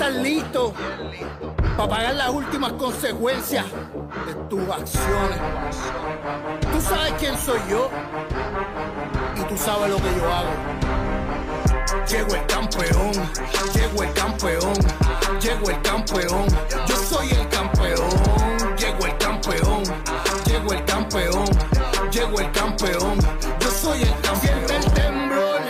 Estar 0.00 0.14
listo 0.22 0.72
para 1.76 1.90
pagar 1.90 2.14
las 2.14 2.30
últimas 2.30 2.72
consecuencias 2.72 3.66
de 3.66 4.34
tus 4.48 4.60
acciones. 4.60 5.38
Tú 6.72 6.80
sabes 6.80 7.12
quién 7.18 7.36
soy 7.36 7.60
yo 7.68 7.90
y 9.36 9.40
tú 9.42 9.58
sabes 9.58 9.90
lo 9.90 9.96
que 9.96 10.08
yo 10.16 10.32
hago. 10.32 10.48
Llego 12.08 12.34
el 12.34 12.46
campeón, 12.46 13.12
llego 13.74 14.02
el 14.02 14.12
campeón, 14.14 14.74
llego 15.38 15.68
el 15.68 15.82
campeón, 15.82 16.46
yo 16.86 16.96
soy 16.96 17.28
el 17.32 17.48
campeón, 17.50 18.08
llego 18.78 19.04
el 19.04 19.18
campeón, 19.18 19.82
llego 20.46 20.72
el 20.72 20.84
campeón, 20.86 21.44
llego 22.10 22.40
el 22.40 22.52
campeón, 22.52 23.18
yo 23.60 23.70
soy 23.70 24.00
el 24.00 24.08
campeón. 24.08 24.30
Siente 24.40 24.76
el 24.76 24.92
temblor, 24.92 25.60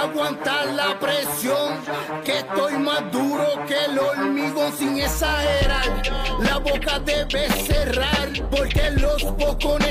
aguantar 0.00 0.66
la 0.66 0.96
presión, 1.00 1.80
que 2.24 2.38
estoy 2.38 2.74
más 2.78 3.10
duro 3.10 3.31
el 3.92 3.98
hormigón 3.98 4.72
sin 4.72 4.98
exagerar. 4.98 6.02
La 6.40 6.58
boca 6.58 6.98
debe 7.00 7.48
cerrar, 7.50 8.28
porque 8.50 8.90
los 8.92 9.22
bocones 9.36 9.81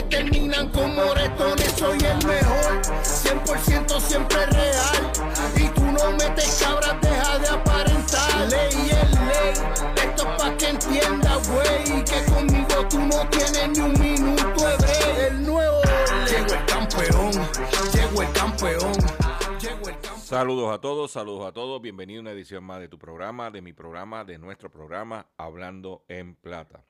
Saludos 20.41 20.73
a 20.73 20.81
todos, 20.81 21.11
saludos 21.11 21.45
a 21.45 21.51
todos. 21.51 21.79
Bienvenido 21.83 22.17
a 22.17 22.21
una 22.21 22.31
edición 22.31 22.63
más 22.63 22.79
de 22.79 22.87
tu 22.87 22.97
programa, 22.97 23.51
de 23.51 23.61
mi 23.61 23.73
programa, 23.73 24.25
de 24.25 24.39
nuestro 24.39 24.71
programa 24.71 25.29
Hablando 25.37 26.03
en 26.07 26.33
Plata. 26.33 26.83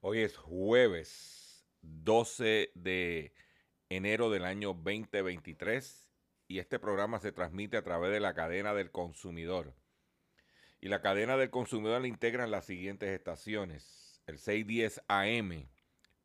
Hoy 0.00 0.20
es 0.20 0.38
jueves 0.38 1.66
12 1.82 2.72
de 2.74 3.34
enero 3.90 4.30
del 4.30 4.46
año 4.46 4.68
2023 4.68 6.10
y 6.48 6.58
este 6.58 6.78
programa 6.78 7.20
se 7.20 7.32
transmite 7.32 7.76
a 7.76 7.84
través 7.84 8.10
de 8.10 8.20
la 8.20 8.32
cadena 8.32 8.72
del 8.72 8.90
consumidor. 8.90 9.74
Y 10.80 10.88
la 10.88 11.02
cadena 11.02 11.36
del 11.36 11.50
consumidor 11.50 12.00
la 12.00 12.08
integran 12.08 12.50
las 12.50 12.64
siguientes 12.64 13.10
estaciones. 13.10 14.22
El 14.26 14.38
610 14.38 15.02
AM, 15.06 15.68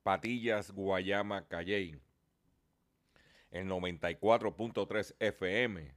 Patillas, 0.03 0.71
Guayama, 0.71 1.49
Calley. 1.49 1.99
El 3.51 3.67
94.3 3.67 5.15
FM, 5.19 5.96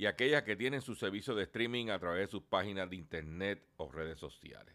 y 0.00 0.06
aquellas 0.06 0.44
que 0.44 0.56
tienen 0.56 0.80
su 0.80 0.94
servicio 0.94 1.34
de 1.34 1.42
streaming 1.42 1.90
a 1.90 1.98
través 1.98 2.22
de 2.22 2.30
sus 2.30 2.42
páginas 2.42 2.88
de 2.88 2.96
internet 2.96 3.62
o 3.76 3.92
redes 3.92 4.18
sociales. 4.18 4.74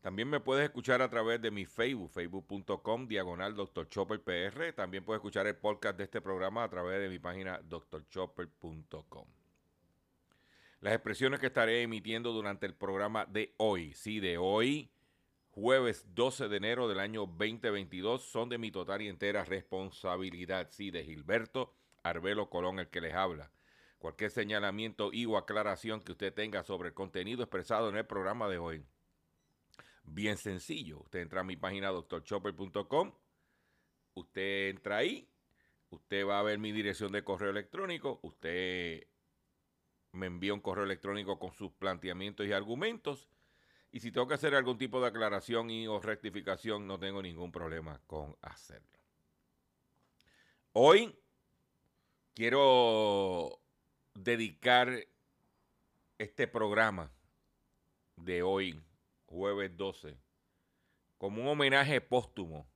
También 0.00 0.30
me 0.30 0.40
puedes 0.40 0.64
escuchar 0.64 1.02
a 1.02 1.10
través 1.10 1.42
de 1.42 1.50
mi 1.50 1.66
Facebook, 1.66 2.10
facebook.com, 2.10 3.06
diagonal 3.06 3.54
Dr. 3.54 3.86
Chopper 3.86 4.22
PR. 4.22 4.72
También 4.72 5.04
puedes 5.04 5.18
escuchar 5.18 5.46
el 5.46 5.56
podcast 5.56 5.98
de 5.98 6.04
este 6.04 6.22
programa 6.22 6.64
a 6.64 6.70
través 6.70 7.00
de 7.00 7.10
mi 7.10 7.18
página 7.18 7.60
drchopper.com. 7.68 9.26
Las 10.80 10.94
expresiones 10.94 11.38
que 11.38 11.48
estaré 11.48 11.82
emitiendo 11.82 12.32
durante 12.32 12.64
el 12.64 12.74
programa 12.74 13.26
de 13.26 13.52
hoy, 13.58 13.92
sí, 13.92 14.20
de 14.20 14.38
hoy, 14.38 14.90
jueves 15.50 16.06
12 16.14 16.48
de 16.48 16.56
enero 16.56 16.88
del 16.88 17.00
año 17.00 17.26
2022, 17.26 18.22
son 18.22 18.48
de 18.48 18.56
mi 18.56 18.70
total 18.70 19.02
y 19.02 19.08
entera 19.08 19.44
responsabilidad, 19.44 20.68
sí, 20.70 20.90
de 20.90 21.04
Gilberto 21.04 21.74
Arbelo 22.02 22.48
Colón, 22.48 22.78
el 22.78 22.88
que 22.88 23.02
les 23.02 23.12
habla. 23.12 23.50
Cualquier 24.04 24.30
señalamiento 24.30 25.14
y 25.14 25.24
o 25.24 25.38
aclaración 25.38 26.02
que 26.02 26.12
usted 26.12 26.34
tenga 26.34 26.62
sobre 26.62 26.88
el 26.90 26.94
contenido 26.94 27.42
expresado 27.42 27.88
en 27.88 27.96
el 27.96 28.04
programa 28.04 28.50
de 28.50 28.58
hoy, 28.58 28.84
Bien 30.02 30.36
sencillo. 30.36 31.00
Usted 31.00 31.20
entra 31.20 31.40
a 31.40 31.42
mi 31.42 31.56
página 31.56 31.90
drchopper.com. 31.90 33.14
Usted 34.12 34.68
entra 34.68 34.98
ahí. 34.98 35.26
Usted 35.88 36.26
va 36.26 36.38
a 36.38 36.42
ver 36.42 36.58
mi 36.58 36.70
dirección 36.70 37.12
de 37.12 37.24
correo 37.24 37.48
electrónico. 37.48 38.20
Usted 38.22 39.06
me 40.12 40.26
envía 40.26 40.52
un 40.52 40.60
correo 40.60 40.84
electrónico 40.84 41.38
con 41.38 41.54
sus 41.54 41.72
planteamientos 41.72 42.46
y 42.46 42.52
argumentos. 42.52 43.30
Y 43.90 44.00
si 44.00 44.12
tengo 44.12 44.28
que 44.28 44.34
hacer 44.34 44.54
algún 44.54 44.76
tipo 44.76 45.00
de 45.00 45.06
aclaración 45.06 45.70
y 45.70 45.86
o 45.86 45.98
rectificación, 45.98 46.86
no 46.86 46.98
tengo 46.98 47.22
ningún 47.22 47.50
problema 47.50 48.02
con 48.06 48.36
hacerlo. 48.42 48.98
Hoy 50.72 51.18
quiero 52.34 53.63
dedicar 54.14 55.06
este 56.18 56.46
programa 56.46 57.10
de 58.16 58.42
hoy 58.42 58.80
jueves 59.26 59.76
12, 59.76 60.16
como 61.18 61.42
un 61.42 61.48
homenaje 61.48 62.00
póstumo 62.00 62.66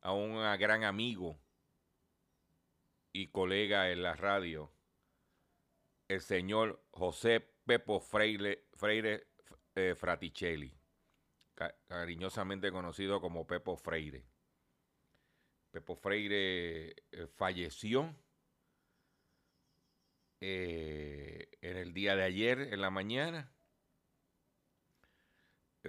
a 0.00 0.12
un 0.12 0.36
gran 0.58 0.84
amigo 0.84 1.38
y 3.12 3.28
colega 3.28 3.90
en 3.90 4.02
la 4.02 4.14
radio, 4.14 4.72
el 6.08 6.20
señor 6.20 6.82
José 6.92 7.40
Pepo 7.66 8.00
Freire, 8.00 8.66
Freire 8.74 9.26
eh, 9.74 9.94
Fraticelli, 9.96 10.72
ca 11.54 11.74
cariñosamente 11.86 12.70
conocido 12.70 13.20
como 13.20 13.46
Pepo 13.46 13.76
Freire. 13.76 14.24
Pepo 15.72 15.96
Freire 15.96 16.94
eh, 17.12 17.26
falleció 17.36 18.14
eh, 20.40 21.48
en 21.60 21.76
el 21.76 21.92
día 21.92 22.16
de 22.16 22.24
ayer, 22.24 22.60
en 22.72 22.80
la 22.80 22.90
mañana 22.90 23.50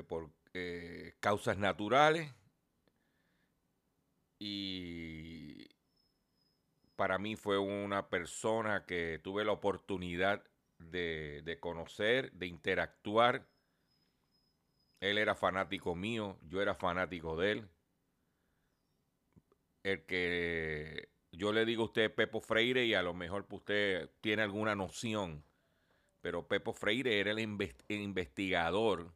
por 0.07 0.29
eh, 0.53 1.13
causas 1.19 1.57
naturales 1.57 2.33
y 4.39 5.69
para 6.95 7.17
mí 7.19 7.35
fue 7.35 7.57
una 7.57 8.09
persona 8.09 8.85
que 8.85 9.19
tuve 9.23 9.43
la 9.43 9.51
oportunidad 9.51 10.43
de, 10.77 11.41
de, 11.43 11.59
conocer, 11.59 12.31
de 12.33 12.47
interactuar. 12.47 13.47
Él 14.99 15.17
era 15.17 15.35
fanático 15.35 15.95
mío, 15.95 16.37
yo 16.47 16.61
era 16.61 16.75
fanático 16.75 17.35
de 17.37 17.51
él. 17.51 17.69
el 19.83 20.05
que 20.05 21.09
yo 21.41 21.51
le 21.51 21.65
digo 21.65 21.81
a 21.81 21.85
usted 21.85 22.13
Pepo 22.13 22.39
Freire 22.39 22.85
y 22.85 22.93
a 22.93 23.01
lo 23.01 23.15
mejor 23.15 23.47
usted 23.49 24.11
tiene 24.21 24.43
alguna 24.43 24.75
noción, 24.75 25.43
pero 26.21 26.47
Pepo 26.47 26.71
Freire 26.71 27.19
era 27.19 27.31
el, 27.31 27.39
investigador 27.39 29.11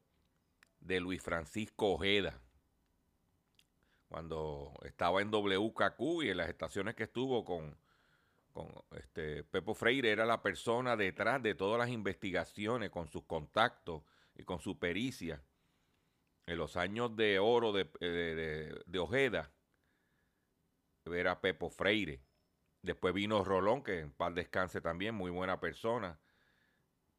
de 0.80 1.00
Luis 1.01 1.22
Francisco 1.22 1.92
Ojeda. 1.92 2.42
Cuando 4.10 4.74
estaba 4.81 5.22
en 5.22 5.30
WKQ 5.30 6.24
y 6.24 6.30
en 6.31 6.38
las 6.38 6.50
estaciones 6.50 6.95
que 6.95 7.04
estuvo 7.04 7.45
con, 7.45 7.77
con 8.54 8.74
este, 8.98 9.44
Pepo 9.44 9.75
Freire, 9.75 10.10
era 10.10 10.25
la 10.25 10.42
persona 10.42 10.98
detrás 10.98 11.44
de 11.44 11.54
todas 11.54 11.78
las 11.78 11.89
investigaciones, 11.89 12.89
con 12.89 13.07
sus 13.07 13.25
contactos 13.25 14.01
y 14.36 14.42
con 14.42 14.60
su 14.60 14.80
pericia. 14.80 15.44
En 16.48 16.57
los 16.57 16.75
años 16.75 17.16
de 17.16 17.38
oro 17.38 17.71
de, 17.71 17.86
de 18.83 18.98
Ojeda, 19.00 19.51
era 21.13 21.42
Pepo 21.42 21.69
Freire. 21.69 22.22
Después 22.81 23.13
vino 23.13 23.44
Rolón, 23.44 23.84
que 23.84 24.00
en 24.00 24.12
paz 24.12 24.34
descanse 24.36 24.81
también, 24.81 25.16
muy 25.16 25.31
buena 25.31 25.60
persona. 25.60 26.19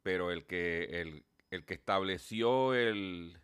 Pero 0.01 0.31
el 0.31 0.45
que, 0.45 1.01
el, 1.01 1.25
el 1.51 1.65
que 1.65 1.73
estableció 1.73 2.73
el, 2.73 3.39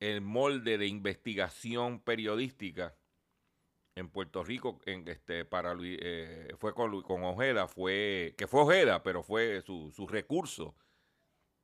el 0.00 0.20
molde 0.20 0.78
de 0.78 0.86
investigación 0.86 2.00
periodística 2.00 2.96
en 3.98 4.08
Puerto 4.08 4.44
Rico 4.44 4.80
en 4.86 5.06
este 5.08 5.44
para 5.44 5.74
eh, 5.80 6.54
fue 6.58 6.72
con, 6.72 7.02
con, 7.02 7.24
Ojeda 7.24 7.66
fue 7.66 8.34
que 8.38 8.46
fue 8.46 8.62
Ojeda 8.62 9.02
pero 9.02 9.22
fue 9.22 9.60
su, 9.62 9.90
su 9.90 10.06
recurso 10.06 10.76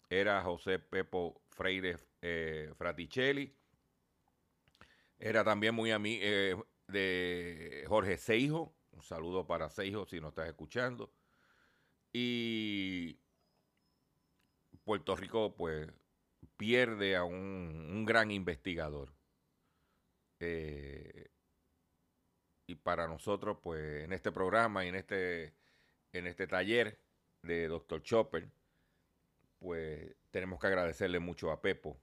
era 0.08 0.42
José 0.42 0.80
Pepo 0.80 1.40
Freire 1.50 1.96
eh, 2.22 2.72
Fraticelli 2.76 3.54
era 5.18 5.44
también 5.44 5.74
muy 5.74 5.92
amigo 5.92 6.20
eh, 6.24 6.56
de 6.88 7.84
Jorge 7.88 8.16
Seijo. 8.16 8.74
Un 8.92 9.02
saludo 9.02 9.46
para 9.46 9.70
Seijo 9.70 10.06
si 10.06 10.20
nos 10.20 10.30
estás 10.30 10.48
escuchando. 10.48 11.12
Y 12.12 13.18
Puerto 14.84 15.16
Rico, 15.16 15.54
pues, 15.56 15.88
pierde 16.56 17.16
a 17.16 17.24
un, 17.24 18.04
gran 18.04 18.30
investigador. 18.30 19.12
Eh, 20.40 21.28
y 22.66 22.74
para 22.76 23.06
nosotros, 23.08 23.58
pues, 23.62 24.04
en 24.04 24.12
este 24.12 24.32
programa 24.32 24.84
y 24.84 24.88
en 24.88 24.96
este, 24.96 25.54
en 26.12 26.26
este 26.26 26.46
taller 26.46 26.98
de 27.42 27.68
Dr. 27.68 28.02
Chopper, 28.02 28.48
pues 29.58 30.14
tenemos 30.30 30.60
que 30.60 30.66
agradecerle 30.66 31.18
mucho 31.20 31.50
a 31.50 31.60
Pepo 31.60 31.98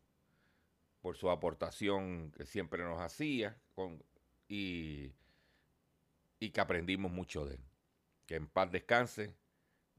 por 1.01 1.17
su 1.17 1.29
aportación 1.29 2.31
que 2.31 2.45
siempre 2.45 2.83
nos 2.83 2.99
hacía, 2.99 3.57
con, 3.75 4.03
y, 4.51 5.13
que 6.51 6.59
aprendimos 6.59 7.09
mucho 7.11 7.45
de 7.45 7.55
él. 7.55 7.63
Que 8.25 8.35
en 8.35 8.47
paz 8.47 8.69
descanse 8.71 9.33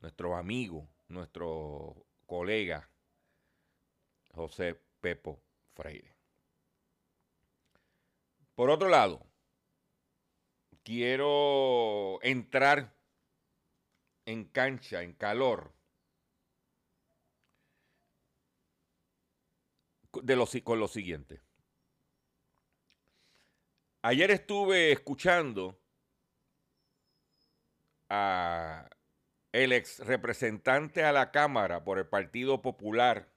nuestro 0.02 0.36
amigo, 0.36 0.86
nuestro 1.08 2.04
colega 2.26 2.88
José 4.34 4.78
Pepo 5.00 5.40
Freire. 5.74 6.14
Por 8.54 8.68
otro 8.68 8.88
lado, 8.88 9.26
quiero 10.82 12.18
entrar 12.22 12.94
en 14.26 14.44
cancha, 14.44 15.02
en 15.02 15.14
calor, 15.14 15.72
de 20.22 20.62
con 20.62 20.78
lo 20.78 20.88
siguiente. 20.88 21.40
Ayer 24.04 24.32
estuve 24.32 24.90
escuchando 24.90 25.78
a 28.08 28.90
el 29.52 29.72
ex 29.72 30.00
representante 30.00 31.04
a 31.04 31.12
la 31.12 31.30
Cámara 31.30 31.84
por 31.84 31.98
el 31.98 32.06
Partido 32.08 32.62
Popular 32.62 33.32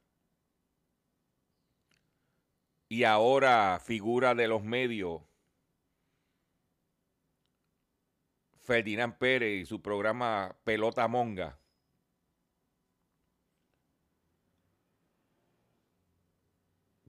y 2.90 3.04
ahora 3.04 3.80
figura 3.80 4.34
de 4.34 4.48
los 4.48 4.64
medios, 4.64 5.22
Ferdinand 8.62 9.20
Pérez 9.20 9.62
y 9.62 9.66
su 9.68 9.84
programa 9.84 10.56
Pelota 10.64 11.08
Monga. 11.08 11.60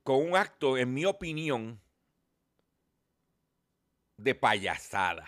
Con 0.02 0.17
un 0.29 0.37
acto, 0.37 0.76
en 0.76 0.93
mi 0.93 1.06
opinión, 1.06 1.81
de 4.17 4.35
payasada. 4.35 5.27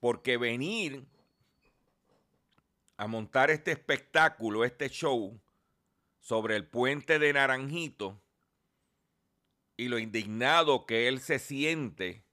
Porque 0.00 0.36
venir 0.36 1.04
a 2.96 3.06
montar 3.06 3.50
este 3.50 3.72
espectáculo, 3.72 4.64
este 4.64 4.88
show, 4.88 5.40
sobre 6.20 6.56
el 6.56 6.66
puente 6.66 7.18
de 7.18 7.32
Naranjito 7.32 8.20
y 9.76 9.88
lo 9.88 9.98
indignado 9.98 10.84
que 10.84 11.08
él 11.08 11.20
se 11.20 11.38
siente 11.38 12.24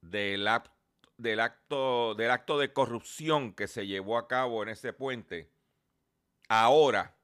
del 0.00 0.48
acto, 0.48 0.74
del 1.18 2.30
acto, 2.30 2.58
de 2.58 2.72
corrupción 2.72 3.54
que 3.54 3.68
se 3.68 3.86
llevó 3.86 4.18
a 4.18 4.26
cabo 4.28 4.62
en 4.62 4.70
ese 4.70 4.92
puente, 4.92 5.50
ahora, 6.48 7.16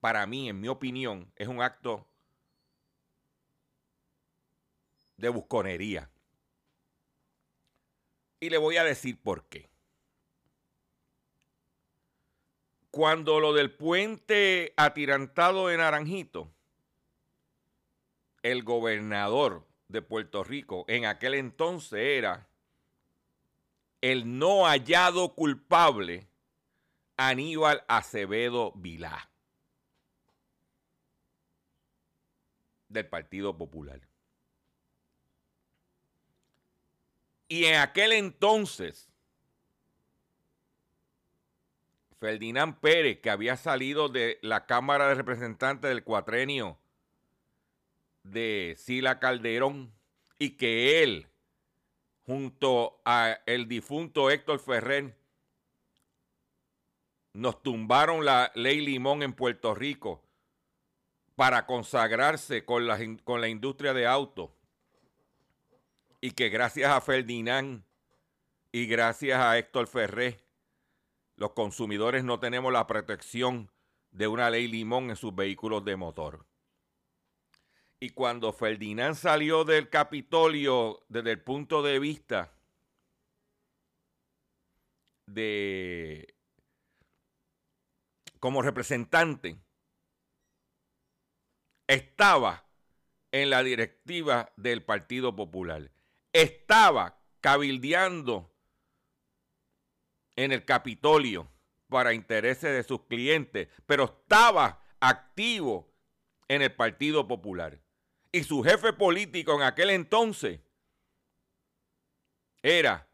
para 0.00 0.26
mí, 0.26 0.48
en 0.48 0.60
mi 0.60 0.68
opinión, 0.68 1.32
es 1.36 1.48
un 1.48 1.60
acto 1.60 2.09
de 5.20 5.28
busconería. 5.28 6.10
Y 8.40 8.48
le 8.50 8.58
voy 8.58 8.78
a 8.78 8.84
decir 8.84 9.20
por 9.20 9.44
qué. 9.44 9.68
Cuando 12.90 13.38
lo 13.38 13.52
del 13.52 13.70
puente 13.70 14.72
atirantado 14.76 15.68
de 15.68 15.76
Naranjito, 15.76 16.50
el 18.42 18.64
gobernador 18.64 19.66
de 19.88 20.02
Puerto 20.02 20.42
Rico 20.42 20.84
en 20.88 21.04
aquel 21.04 21.34
entonces 21.34 22.00
era 22.00 22.48
el 24.00 24.38
no 24.38 24.64
hallado 24.64 25.34
culpable 25.34 26.26
Aníbal 27.16 27.84
Acevedo 27.86 28.72
Vilá 28.74 29.30
del 32.88 33.06
Partido 33.06 33.56
Popular. 33.56 34.09
Y 37.50 37.64
en 37.64 37.80
aquel 37.80 38.12
entonces, 38.12 39.10
Ferdinand 42.20 42.78
Pérez, 42.78 43.18
que 43.20 43.28
había 43.28 43.56
salido 43.56 44.08
de 44.08 44.38
la 44.40 44.66
Cámara 44.66 45.08
de 45.08 45.16
Representantes 45.16 45.88
del 45.88 46.04
cuatrenio 46.04 46.78
de 48.22 48.76
Sila 48.78 49.18
Calderón, 49.18 49.92
y 50.38 50.50
que 50.50 51.02
él, 51.02 51.26
junto 52.24 53.00
a 53.04 53.40
el 53.46 53.66
difunto 53.66 54.30
Héctor 54.30 54.60
Ferrer, 54.60 55.16
nos 57.32 57.60
tumbaron 57.64 58.24
la 58.24 58.52
ley 58.54 58.80
Limón 58.80 59.24
en 59.24 59.32
Puerto 59.32 59.74
Rico 59.74 60.22
para 61.34 61.66
consagrarse 61.66 62.64
con 62.64 62.86
la, 62.86 62.96
con 63.24 63.40
la 63.40 63.48
industria 63.48 63.92
de 63.92 64.06
autos 64.06 64.50
y 66.20 66.32
que 66.32 66.48
gracias 66.48 66.90
a 66.90 67.00
Ferdinand 67.00 67.84
y 68.72 68.86
gracias 68.86 69.40
a 69.40 69.58
Héctor 69.58 69.86
Ferré, 69.86 70.44
los 71.36 71.52
consumidores 71.52 72.24
no 72.24 72.38
tenemos 72.38 72.72
la 72.72 72.86
protección 72.86 73.70
de 74.10 74.28
una 74.28 74.50
ley 74.50 74.68
limón 74.68 75.10
en 75.10 75.16
sus 75.16 75.34
vehículos 75.34 75.84
de 75.84 75.96
motor. 75.96 76.46
Y 77.98 78.10
cuando 78.10 78.52
Ferdinand 78.52 79.14
salió 79.14 79.64
del 79.64 79.88
Capitolio 79.88 81.04
desde 81.08 81.32
el 81.32 81.42
punto 81.42 81.82
de 81.82 81.98
vista 81.98 82.52
de 85.26 86.34
como 88.38 88.62
representante, 88.62 89.58
estaba 91.86 92.66
en 93.32 93.50
la 93.50 93.62
directiva 93.62 94.50
del 94.56 94.82
Partido 94.82 95.36
Popular 95.36 95.90
estaba 96.32 97.18
cabildeando 97.40 98.52
en 100.36 100.52
el 100.52 100.64
Capitolio 100.64 101.50
para 101.88 102.14
intereses 102.14 102.72
de 102.72 102.82
sus 102.82 103.02
clientes, 103.06 103.68
pero 103.86 104.04
estaba 104.04 104.82
activo 105.00 105.92
en 106.48 106.62
el 106.62 106.74
Partido 106.74 107.26
Popular. 107.26 107.80
Y 108.32 108.44
su 108.44 108.62
jefe 108.62 108.92
político 108.92 109.54
en 109.54 109.62
aquel 109.62 109.90
entonces 109.90 110.60
era 112.62 113.08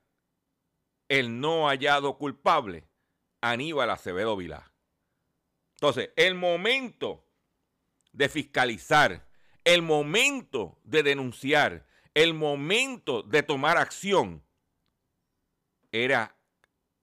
el 1.08 1.40
no 1.40 1.68
hallado 1.68 2.18
culpable, 2.18 2.86
Aníbal 3.40 3.90
Acevedo 3.90 4.36
Vilá. 4.36 4.72
Entonces, 5.74 6.10
el 6.16 6.34
momento 6.34 7.24
de 8.12 8.28
fiscalizar, 8.28 9.26
el 9.64 9.82
momento 9.82 10.78
de 10.84 11.02
denunciar, 11.02 11.85
el 12.16 12.32
momento 12.32 13.22
de 13.22 13.42
tomar 13.42 13.76
acción, 13.76 14.42
era 15.92 16.34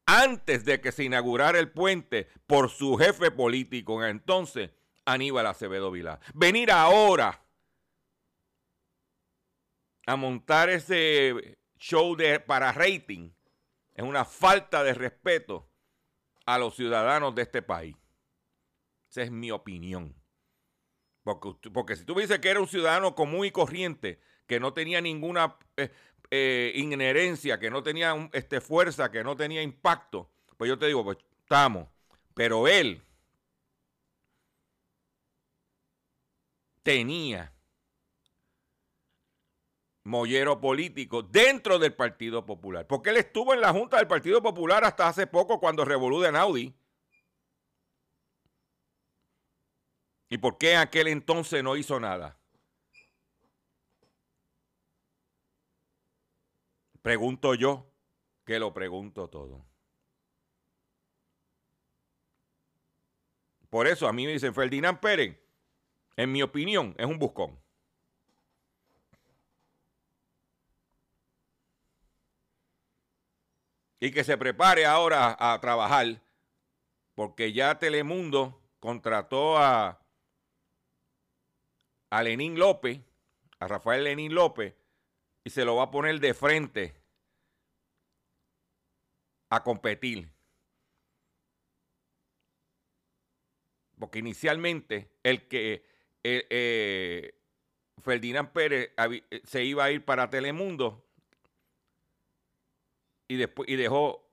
antes 0.07 0.65
de 0.65 0.81
que 0.81 0.91
se 0.91 1.03
inaugurara 1.03 1.59
el 1.59 1.71
puente 1.71 2.27
por 2.47 2.71
su 2.71 2.97
jefe 2.97 3.29
político 3.29 4.03
en 4.03 4.09
entonces, 4.09 4.71
Aníbal 5.05 5.45
Acevedo 5.45 5.91
Vilá. 5.91 6.19
Venir 6.33 6.71
ahora 6.71 7.45
a 10.07 10.15
montar 10.15 10.69
ese 10.69 11.59
show 11.77 12.15
de, 12.15 12.39
para 12.39 12.71
rating 12.71 13.29
es 13.93 14.03
una 14.03 14.25
falta 14.25 14.83
de 14.83 14.95
respeto 14.95 15.69
a 16.47 16.57
los 16.57 16.75
ciudadanos 16.75 17.35
de 17.35 17.43
este 17.43 17.61
país. 17.61 17.95
Esa 19.11 19.21
es 19.21 19.29
mi 19.29 19.51
opinión. 19.51 20.15
Porque, 21.21 21.69
porque 21.69 21.95
si 21.95 22.03
tú 22.03 22.15
dices 22.15 22.39
que 22.39 22.49
era 22.49 22.59
un 22.59 22.67
ciudadano 22.67 23.13
común 23.13 23.45
y 23.45 23.51
corriente, 23.51 24.19
que 24.45 24.59
no 24.59 24.73
tenía 24.73 25.01
ninguna 25.01 25.57
eh, 25.77 25.91
eh, 26.31 26.71
inherencia, 26.75 27.59
que 27.59 27.69
no 27.69 27.83
tenía 27.83 28.29
este, 28.33 28.61
fuerza, 28.61 29.11
que 29.11 29.23
no 29.23 29.35
tenía 29.35 29.61
impacto, 29.61 30.29
pues 30.57 30.69
yo 30.69 30.77
te 30.77 30.87
digo, 30.87 31.03
pues 31.03 31.17
estamos. 31.43 31.87
Pero 32.33 32.67
él 32.67 33.01
tenía 36.81 37.53
mollero 40.03 40.59
político 40.59 41.23
dentro 41.23 41.79
del 41.79 41.93
Partido 41.93 42.45
Popular. 42.45 42.85
Porque 42.87 43.11
él 43.11 43.17
estuvo 43.17 43.53
en 43.53 43.61
la 43.61 43.71
Junta 43.71 43.97
del 43.97 44.07
Partido 44.07 44.41
Popular 44.41 44.83
hasta 44.83 45.07
hace 45.07 45.27
poco 45.27 45.59
cuando 45.59 45.85
revolú 45.85 46.19
de 46.21 46.31
Naudi. 46.31 46.73
¿Y 50.29 50.37
por 50.39 50.57
qué 50.57 50.73
en 50.73 50.79
aquel 50.79 51.07
entonces 51.07 51.63
no 51.63 51.75
hizo 51.75 51.99
nada? 51.99 52.37
Pregunto 57.03 57.53
yo, 57.53 57.85
que 58.45 58.59
lo 58.59 58.73
pregunto 58.73 59.29
todo. 59.29 59.65
Por 63.69 63.87
eso 63.87 64.07
a 64.07 64.13
mí 64.13 64.25
me 64.25 64.31
dicen, 64.31 64.53
Ferdinand 64.53 65.01
Pérez, 65.01 65.37
en 66.15 66.31
mi 66.31 66.41
opinión, 66.41 66.95
es 66.97 67.05
un 67.05 67.19
buscón. 67.19 67.59
Y 73.99 74.11
que 74.11 74.23
se 74.23 74.37
prepare 74.37 74.85
ahora 74.85 75.35
a 75.37 75.59
trabajar, 75.59 76.21
porque 77.15 77.51
ya 77.51 77.79
Telemundo 77.79 78.61
contrató 78.79 79.57
a, 79.57 79.99
a 82.09 82.23
Lenín 82.23 82.57
López, 82.57 83.01
a 83.59 83.67
Rafael 83.67 84.05
Lenín 84.05 84.33
López, 84.33 84.73
y 85.43 85.49
se 85.49 85.65
lo 85.65 85.75
va 85.75 85.83
a 85.83 85.91
poner 85.91 86.19
de 86.19 86.33
frente 86.33 86.95
a 89.49 89.63
competir. 89.63 90.29
Porque 93.99 94.19
inicialmente 94.19 95.11
el 95.23 95.47
que 95.47 95.85
eh, 96.23 97.39
Ferdinand 98.01 98.51
Pérez 98.51 98.91
eh, 98.97 99.41
se 99.43 99.63
iba 99.63 99.83
a 99.85 99.91
ir 99.91 100.03
para 100.03 100.29
Telemundo 100.29 101.05
y, 103.27 103.35
después, 103.35 103.69
y 103.69 103.75
dejó 103.75 104.29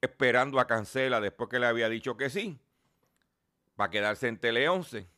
esperando 0.00 0.60
a 0.60 0.66
Cancela 0.66 1.20
después 1.20 1.50
que 1.50 1.58
le 1.58 1.66
había 1.66 1.88
dicho 1.88 2.16
que 2.16 2.30
sí, 2.30 2.58
para 3.76 3.90
quedarse 3.90 4.28
en 4.28 4.38
Tele 4.38 4.68
11 4.68 5.17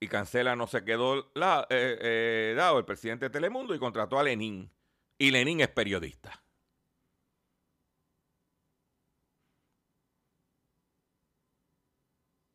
y 0.00 0.08
Cancela 0.08 0.54
no 0.56 0.66
se 0.66 0.84
quedó 0.84 1.30
la, 1.34 1.66
eh, 1.70 1.98
eh, 2.00 2.54
dado 2.56 2.78
el 2.78 2.84
presidente 2.84 3.26
de 3.26 3.30
Telemundo 3.30 3.74
y 3.74 3.78
contrató 3.78 4.18
a 4.18 4.22
Lenin. 4.22 4.70
Y 5.18 5.30
Lenin 5.30 5.60
es 5.60 5.68
periodista. 5.68 6.42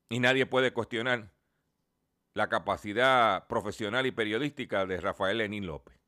Y 0.09 0.19
nadie 0.19 0.45
puede 0.45 0.71
cuestionar 0.71 1.31
la 2.33 2.47
capacidad 2.47 3.47
profesional 3.47 4.05
y 4.05 4.11
periodística 4.11 4.85
de 4.85 5.01
Rafael 5.01 5.39
Lenín 5.39 5.65
López. 5.65 5.99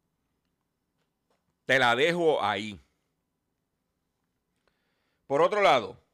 Te 1.66 1.80
la 1.80 1.96
dejo 1.96 2.44
ahí. 2.44 2.80
Por 5.28 5.42
otro 5.42 5.62
lado, 5.62 6.05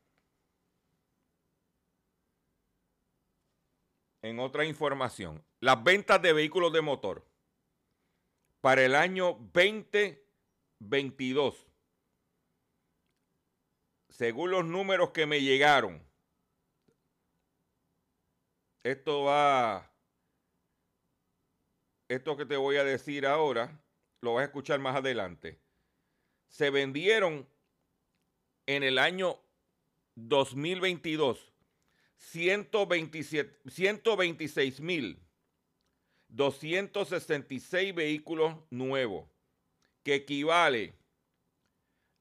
en 4.22 4.40
otra 4.40 4.66
información, 4.66 5.44
las 5.60 5.84
ventas 5.84 6.22
de 6.22 6.34
vehículos 6.34 6.72
de 6.74 6.82
motor 6.82 7.26
para 8.62 8.86
el 8.86 8.96
año 8.96 9.38
2022, 9.54 11.68
según 14.10 14.52
los 14.52 14.66
números 14.66 15.12
que 15.12 15.26
me 15.26 15.42
llegaron, 15.42 16.06
esto 18.84 19.24
va, 19.24 19.92
esto 22.08 22.38
que 22.38 22.46
te 22.46 22.58
voy 22.58 22.78
a 22.78 22.84
decir 22.84 23.26
ahora, 23.26 23.84
lo 24.22 24.36
vas 24.36 24.44
a 24.44 24.46
escuchar 24.46 24.80
más 24.80 24.96
adelante, 24.96 25.60
se 26.48 26.70
vendieron 26.70 27.50
en 28.68 28.84
el 28.84 29.00
año 29.00 29.40
2022 30.16 31.51
126 32.22 34.80
mil 34.80 35.20
266 36.32 37.94
vehículos 37.94 38.56
nuevos, 38.70 39.28
que 40.04 40.16
equivale 40.16 40.96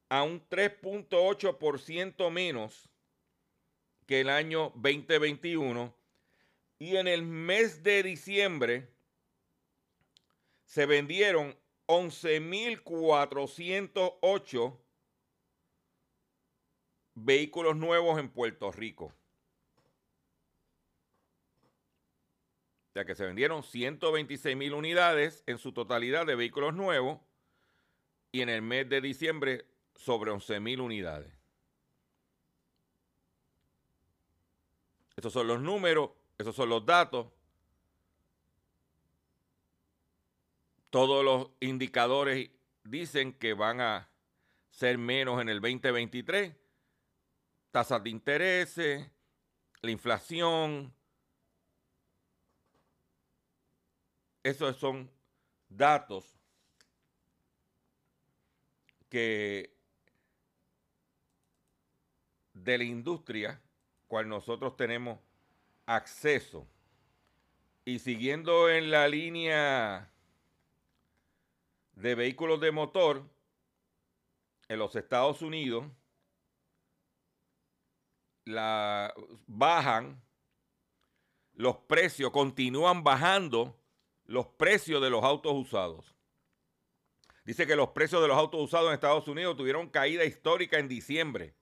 a 0.09 0.25
un 0.25 0.47
3.8% 0.49 2.29
menos 2.31 2.91
que 4.07 4.21
el 4.21 4.29
año 4.29 4.73
2021. 4.75 5.95
Y 6.81 6.97
en 6.97 7.07
el 7.07 7.23
mes 7.23 7.83
de 7.83 8.03
diciembre 8.03 8.89
se 10.65 10.87
vendieron 10.87 11.57
11.408 11.87 14.79
vehículos 17.15 17.77
nuevos 17.77 18.19
en 18.19 18.31
Puerto 18.31 18.73
Rico. 18.73 19.15
Sea 22.93 23.05
que 23.05 23.15
se 23.15 23.25
vendieron 23.25 23.63
126 23.63 24.57
mil 24.57 24.75
unidades 24.75 25.45
en 25.47 25.59
su 25.59 25.73
totalidad 25.73 26.27
de 26.27 26.35
vehículos 26.35 26.75
nuevos 26.75 27.21
y 28.33 28.41
en 28.41 28.49
el 28.49 28.63
mes 28.63 28.89
de 28.89 29.01
diciembre 29.01 29.67
sobre 29.95 30.31
11 30.31 30.61
mil 30.61 30.81
unidades. 30.81 31.33
Esos 35.17 35.33
son 35.33 35.47
los 35.47 35.61
números, 35.61 36.11
esos 36.39 36.57
son 36.57 36.69
los 36.71 36.85
datos. 36.85 37.27
Todos 40.89 41.25
los 41.25 41.51
indicadores 41.61 42.51
dicen 42.83 43.35
que 43.35 43.53
van 43.55 43.81
a 43.81 44.09
ser 44.71 44.99
menos 44.99 45.41
en 45.41 45.49
el 45.49 45.61
2023. 45.61 46.57
Tasas 47.71 48.03
de 48.03 48.11
interés, 48.11 48.77
la 49.83 49.91
inflación, 49.91 50.93
esos 54.43 54.77
son 54.77 55.11
datos 55.69 56.39
que 59.09 59.75
de 62.55 62.79
la 62.79 62.85
industria 62.85 63.61
cual 64.07 64.29
nosotros 64.29 64.77
tenemos 64.77 65.19
acceso. 65.87 66.67
Y 67.85 67.99
siguiendo 67.99 68.69
en 68.69 68.91
la 68.91 69.09
línea 69.09 70.11
de 71.93 72.15
vehículos 72.15 72.61
de 72.61 72.71
motor, 72.71 73.29
en 74.69 74.79
los 74.79 74.95
Estados 74.95 75.43
Unidos, 75.43 75.87
la, 78.45 79.13
bajan 79.47 80.23
los 81.55 81.77
precios, 81.77 82.31
continúan 82.31 83.03
bajando 83.03 83.80
los 84.31 84.47
precios 84.47 85.03
de 85.03 85.11
los 85.11 85.25
autos 85.25 85.53
usados. 85.53 86.15
Dice 87.45 87.67
que 87.67 87.75
los 87.75 87.89
precios 87.89 88.23
de 88.23 88.29
los 88.29 88.37
autos 88.37 88.61
usados 88.61 88.87
en 88.87 88.95
Estados 88.95 89.27
Unidos 89.27 89.57
tuvieron 89.57 89.89
caída 89.91 90.25
histórica 90.25 90.79
en 90.79 90.87
diciembre. 90.87 91.57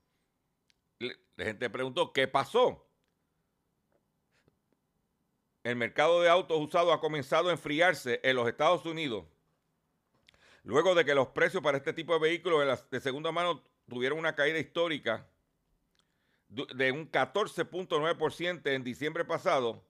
La 0.99 1.45
gente 1.47 1.71
preguntó, 1.71 2.13
¿qué 2.13 2.29
pasó? 2.29 2.87
El 5.65 5.77
mercado 5.77 6.21
de 6.21 6.29
autos 6.29 6.61
usados 6.61 6.93
ha 6.93 7.01
comenzado 7.01 7.49
a 7.49 7.53
enfriarse 7.53 8.21
en 8.23 8.37
los 8.37 8.47
Estados 8.47 8.85
Unidos. 8.85 9.25
Luego 10.63 10.95
de 10.95 11.07
que 11.07 11.15
los 11.15 11.29
precios 11.29 11.63
para 11.63 11.79
este 11.79 11.95
tipo 11.95 12.13
de 12.13 12.21
vehículos 12.21 12.91
de 12.91 13.01
segunda 13.01 13.33
mano 13.33 13.65
tuvieron 13.89 14.19
una 14.19 14.35
caída 14.35 14.59
histórica 14.59 15.27
de 16.49 16.93
un 16.93 17.11
14.9% 17.11 18.71
en 18.71 18.85
diciembre 18.85 19.25
pasado, 19.25 19.88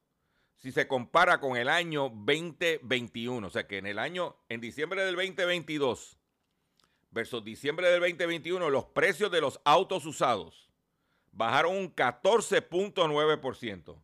si 0.58 0.72
se 0.72 0.86
compara 0.86 1.40
con 1.40 1.56
el 1.56 1.68
año 1.68 2.10
2021. 2.10 3.46
O 3.46 3.50
sea 3.50 3.66
que 3.66 3.78
en 3.78 3.86
el 3.86 3.98
año, 3.98 4.36
en 4.48 4.60
diciembre 4.60 5.04
del 5.04 5.16
2022 5.16 6.18
versus 7.10 7.44
diciembre 7.44 7.88
del 7.88 8.00
2021, 8.00 8.70
los 8.70 8.86
precios 8.86 9.30
de 9.30 9.40
los 9.40 9.60
autos 9.64 10.04
usados 10.04 10.68
bajaron 11.32 11.76
un 11.76 11.94
14.9%. 11.94 14.02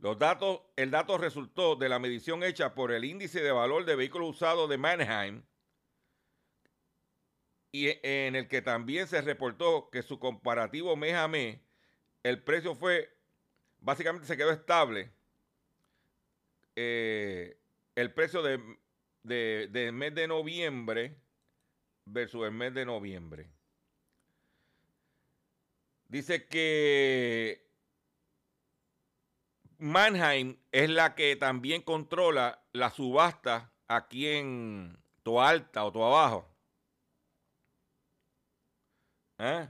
Los 0.00 0.18
datos, 0.18 0.60
el 0.76 0.90
dato 0.90 1.18
resultó 1.18 1.76
de 1.76 1.88
la 1.88 1.98
medición 1.98 2.44
hecha 2.44 2.74
por 2.74 2.92
el 2.92 3.04
índice 3.04 3.40
de 3.40 3.50
valor 3.50 3.84
de 3.84 3.96
vehículos 3.96 4.30
usados 4.30 4.68
de 4.68 4.78
Mannheim, 4.78 5.42
y 7.72 7.88
en 8.02 8.34
el 8.34 8.48
que 8.48 8.62
también 8.62 9.06
se 9.06 9.20
reportó 9.20 9.90
que 9.90 10.02
su 10.02 10.18
comparativo 10.18 10.96
mes 10.96 11.14
a 11.14 11.28
mes, 11.28 11.58
el 12.22 12.42
precio 12.42 12.74
fue, 12.74 13.14
básicamente 13.80 14.26
se 14.26 14.36
quedó 14.36 14.50
estable. 14.50 15.12
Eh, 16.80 17.58
el 17.96 18.14
precio 18.14 18.40
del 18.40 18.62
de, 19.24 19.90
mes 19.92 20.14
de 20.14 20.28
noviembre 20.28 21.20
versus 22.04 22.44
el 22.44 22.52
mes 22.52 22.72
de 22.72 22.86
noviembre. 22.86 23.50
Dice 26.06 26.46
que 26.46 27.68
Mannheim 29.78 30.56
es 30.70 30.88
la 30.88 31.16
que 31.16 31.34
también 31.34 31.82
controla 31.82 32.62
la 32.72 32.90
subasta 32.90 33.72
aquí 33.88 34.28
en 34.28 34.96
Toalta 35.24 35.84
o 35.84 35.90
Toabajo. 35.90 36.48
¿Eh? 39.38 39.68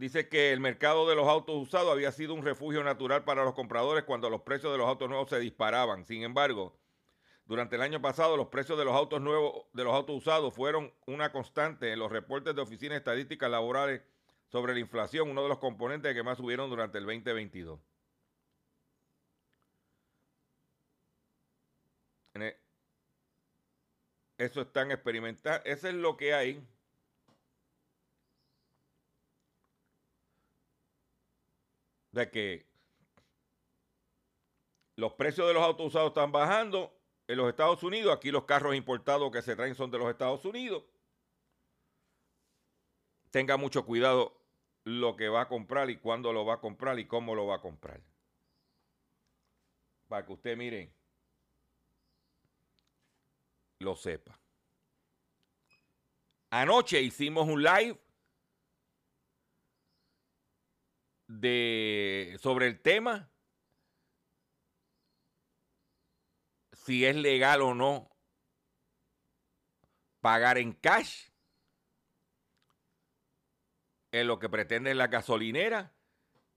Dice 0.00 0.30
que 0.30 0.50
el 0.50 0.60
mercado 0.60 1.06
de 1.06 1.14
los 1.14 1.28
autos 1.28 1.54
usados 1.56 1.92
había 1.92 2.10
sido 2.10 2.32
un 2.32 2.42
refugio 2.42 2.82
natural 2.82 3.22
para 3.24 3.44
los 3.44 3.52
compradores 3.52 4.04
cuando 4.04 4.30
los 4.30 4.40
precios 4.40 4.72
de 4.72 4.78
los 4.78 4.88
autos 4.88 5.10
nuevos 5.10 5.28
se 5.28 5.38
disparaban. 5.38 6.06
Sin 6.06 6.22
embargo, 6.22 6.74
durante 7.44 7.76
el 7.76 7.82
año 7.82 8.00
pasado 8.00 8.34
los 8.38 8.46
precios 8.46 8.78
de 8.78 8.86
los 8.86 8.94
autos 8.94 9.20
nuevos, 9.20 9.66
de 9.74 9.84
los 9.84 9.92
autos 9.92 10.16
usados 10.16 10.54
fueron 10.54 10.90
una 11.06 11.30
constante 11.32 11.92
en 11.92 11.98
los 11.98 12.10
reportes 12.10 12.54
de 12.54 12.62
oficinas 12.62 12.96
estadísticas 12.96 13.50
laborales 13.50 14.00
sobre 14.48 14.72
la 14.72 14.80
inflación, 14.80 15.28
uno 15.28 15.42
de 15.42 15.50
los 15.50 15.58
componentes 15.58 16.14
que 16.14 16.22
más 16.22 16.38
subieron 16.38 16.70
durante 16.70 16.96
el 16.96 17.04
2022. 17.04 17.78
Eso 24.38 24.62
están 24.62 24.92
experimentando. 24.92 25.62
Eso 25.66 25.88
es 25.88 25.94
lo 25.94 26.16
que 26.16 26.32
hay. 26.32 26.66
De 32.12 32.30
que 32.30 32.66
los 34.96 35.12
precios 35.14 35.46
de 35.48 35.54
los 35.54 35.62
autos 35.62 35.86
usados 35.86 36.08
están 36.08 36.32
bajando 36.32 36.92
en 37.26 37.36
los 37.36 37.48
Estados 37.48 37.82
Unidos. 37.82 38.14
Aquí 38.14 38.30
los 38.30 38.44
carros 38.44 38.74
importados 38.74 39.30
que 39.30 39.42
se 39.42 39.56
traen 39.56 39.74
son 39.74 39.90
de 39.90 39.98
los 39.98 40.10
Estados 40.10 40.44
Unidos. 40.44 40.84
Tenga 43.30 43.56
mucho 43.56 43.86
cuidado 43.86 44.36
lo 44.84 45.16
que 45.16 45.28
va 45.28 45.42
a 45.42 45.48
comprar 45.48 45.88
y 45.90 45.96
cuándo 45.96 46.32
lo 46.32 46.44
va 46.44 46.54
a 46.54 46.60
comprar 46.60 46.98
y 46.98 47.06
cómo 47.06 47.34
lo 47.34 47.46
va 47.46 47.56
a 47.56 47.60
comprar. 47.60 48.00
Para 50.08 50.26
que 50.26 50.32
usted 50.32 50.56
mire 50.56 50.92
lo 53.78 53.96
sepa. 53.96 54.38
Anoche 56.50 57.00
hicimos 57.00 57.48
un 57.48 57.62
live 57.62 57.98
de, 61.30 62.36
sobre 62.40 62.66
el 62.66 62.80
tema, 62.80 63.30
si 66.72 67.04
es 67.04 67.14
legal 67.14 67.62
o 67.62 67.74
no 67.74 68.10
pagar 70.20 70.58
en 70.58 70.72
cash 70.72 71.28
en 74.10 74.26
lo 74.26 74.38
que 74.38 74.48
pretende 74.48 74.94
la 74.94 75.06
gasolinera. 75.06 75.92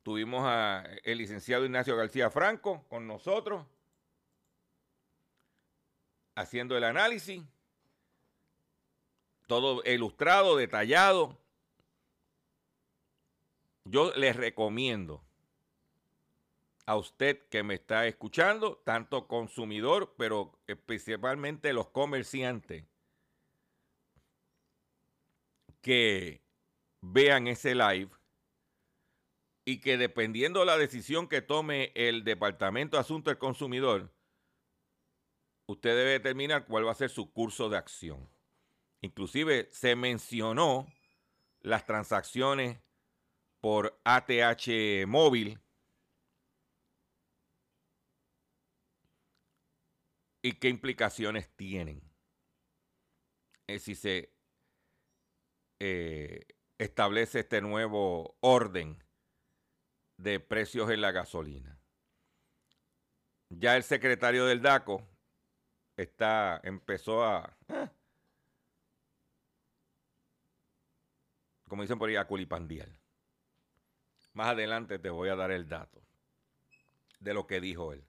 Tuvimos 0.02 0.46
al 0.46 1.00
licenciado 1.06 1.66
Ignacio 1.66 1.96
García 1.96 2.30
Franco 2.30 2.86
con 2.90 3.08
nosotros 3.08 3.66
haciendo 6.36 6.76
el 6.76 6.84
análisis, 6.84 7.44
todo 9.48 9.84
ilustrado, 9.86 10.58
detallado. 10.58 11.43
Yo 13.86 14.12
les 14.16 14.36
recomiendo 14.36 15.24
a 16.86 16.96
usted 16.96 17.48
que 17.50 17.64
me 17.64 17.76
está 17.76 18.08
escuchando, 18.08 18.82
tanto 18.84 19.28
consumidor, 19.28 20.16
pero 20.18 20.58
principalmente 20.86 21.74
los 21.74 21.90
comerciantes, 21.90 22.86
que 25.82 26.42
vean 27.02 27.48
ese 27.48 27.76
live 27.76 28.10
y 29.66 29.80
que 29.80 29.98
dependiendo 29.98 30.62
de 30.62 30.66
la 30.66 30.78
decisión 30.78 31.28
que 31.28 31.42
tome 31.42 31.92
el 31.96 32.24
Departamento 32.24 32.98
de 32.98 33.02
Asuntos 33.02 33.32
del 33.32 33.38
Consumidor, 33.38 34.14
usted 35.68 35.96
debe 35.96 36.12
determinar 36.12 36.66
cuál 36.66 36.88
va 36.88 36.92
a 36.92 36.96
ser 36.96 37.10
su 37.10 37.32
curso 37.32 37.70
de 37.70 37.78
acción. 37.78 38.30
Inclusive 39.02 39.70
se 39.72 39.96
mencionó 39.96 40.88
las 41.62 41.86
transacciones 41.86 42.80
por 43.64 43.98
ATH 44.04 45.08
móvil 45.08 45.58
y 50.42 50.52
qué 50.60 50.68
implicaciones 50.68 51.50
tienen. 51.56 52.02
Es 53.66 53.84
si 53.84 53.96
se 53.96 54.34
eh, 55.80 56.46
establece 56.78 57.40
este 57.40 57.62
nuevo 57.62 58.36
orden 58.42 59.02
de 60.18 60.42
precios 60.42 60.92
en 60.92 61.00
la 61.00 61.14
gasolina. 61.14 61.80
Ya 63.48 63.78
el 63.78 63.84
secretario 63.84 64.46
del 64.46 64.62
DACO 64.62 65.08
está, 65.96 66.60
empezó 66.66 67.24
a, 67.24 67.58
eh, 67.70 67.90
como 71.70 71.84
dicen 71.84 71.98
por 71.98 72.10
ahí, 72.10 72.18
a 72.18 72.28
culipandial. 72.28 73.03
Más 74.34 74.48
adelante 74.48 75.00
te 75.00 75.10
voy 75.10 75.30
a 75.30 75.36
dar 75.36 75.52
el 75.52 75.68
dato 75.68 76.02
de 77.20 77.34
lo 77.34 77.48
que 77.48 77.62
dijo 77.62 77.94
él. 77.94 78.04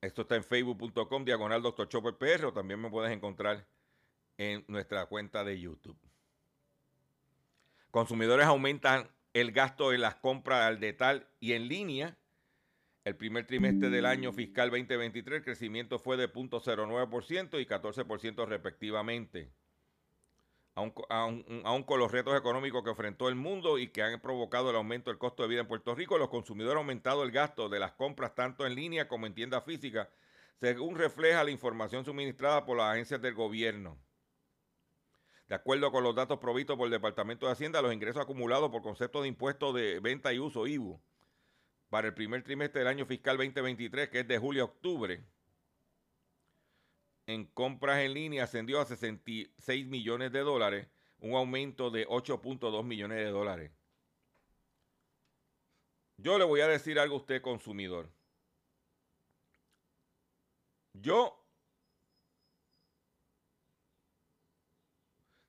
Esto 0.00 0.22
está 0.22 0.36
en 0.36 0.44
facebook.com, 0.44 1.24
diagonal 1.24 1.62
Dr. 1.62 1.88
Chopper 1.88 2.16
PR, 2.16 2.46
o 2.46 2.52
también 2.52 2.80
me 2.80 2.90
puedes 2.90 3.12
encontrar 3.12 3.66
en 4.38 4.64
nuestra 4.68 5.06
cuenta 5.06 5.42
de 5.42 5.58
YouTube. 5.58 5.98
Consumidores 7.90 8.46
aumentan 8.46 9.08
el 9.32 9.52
gasto 9.52 9.92
en 9.92 10.02
las 10.02 10.16
compras 10.16 10.62
al 10.62 10.80
detalle 10.80 11.26
y 11.40 11.52
en 11.52 11.68
línea 11.68 12.16
el 13.04 13.16
primer 13.16 13.46
trimestre 13.46 13.88
del 13.88 14.04
año 14.04 14.32
fiscal 14.32 14.68
2023 14.70 15.38
el 15.38 15.44
crecimiento 15.44 15.98
fue 15.98 16.16
de 16.16 16.28
0.09% 16.28 17.60
y 17.60 17.64
14% 17.64 18.46
respectivamente. 18.48 19.52
Aún, 20.76 21.82
con 21.84 21.98
los 21.98 22.12
retos 22.12 22.38
económicos 22.38 22.84
que 22.84 22.90
enfrentó 22.90 23.30
el 23.30 23.34
mundo 23.34 23.78
y 23.78 23.88
que 23.88 24.02
han 24.02 24.20
provocado 24.20 24.68
el 24.68 24.76
aumento 24.76 25.08
del 25.08 25.16
costo 25.16 25.42
de 25.42 25.48
vida 25.48 25.60
en 25.60 25.68
Puerto 25.68 25.94
Rico, 25.94 26.18
los 26.18 26.28
consumidores 26.28 26.74
han 26.74 26.78
aumentado 26.80 27.22
el 27.22 27.30
gasto 27.30 27.70
de 27.70 27.78
las 27.78 27.92
compras 27.92 28.34
tanto 28.34 28.66
en 28.66 28.74
línea 28.74 29.08
como 29.08 29.26
en 29.26 29.32
tiendas 29.32 29.64
físicas, 29.64 30.08
según 30.60 30.94
refleja 30.96 31.44
la 31.44 31.50
información 31.50 32.04
suministrada 32.04 32.66
por 32.66 32.76
las 32.76 32.92
agencias 32.92 33.22
del 33.22 33.32
gobierno. 33.32 33.98
De 35.48 35.54
acuerdo 35.54 35.90
con 35.90 36.04
los 36.04 36.14
datos 36.14 36.38
provistos 36.38 36.76
por 36.76 36.84
el 36.84 36.92
Departamento 36.92 37.46
de 37.46 37.52
Hacienda, 37.52 37.80
los 37.80 37.94
ingresos 37.94 38.20
acumulados 38.20 38.70
por 38.70 38.82
concepto 38.82 39.22
de 39.22 39.28
impuestos 39.28 39.74
de 39.74 39.98
venta 40.00 40.34
y 40.34 40.38
uso 40.38 40.66
IBU 40.66 41.00
para 41.88 42.08
el 42.08 42.14
primer 42.14 42.42
trimestre 42.42 42.80
del 42.80 42.88
año 42.88 43.06
fiscal 43.06 43.38
2023, 43.38 44.10
que 44.10 44.20
es 44.20 44.28
de 44.28 44.36
julio 44.36 44.64
a 44.64 44.66
octubre, 44.66 45.24
en 47.26 47.46
compras 47.46 47.98
en 48.00 48.14
línea 48.14 48.44
ascendió 48.44 48.80
a 48.80 48.86
66 48.86 49.86
millones 49.86 50.32
de 50.32 50.40
dólares, 50.40 50.88
un 51.18 51.34
aumento 51.34 51.90
de 51.90 52.06
8.2 52.06 52.84
millones 52.84 53.18
de 53.18 53.30
dólares. 53.30 53.72
Yo 56.18 56.38
le 56.38 56.44
voy 56.44 56.60
a 56.60 56.68
decir 56.68 56.98
algo 56.98 57.16
a 57.16 57.18
usted, 57.18 57.42
consumidor. 57.42 58.10
Yo, 60.94 61.44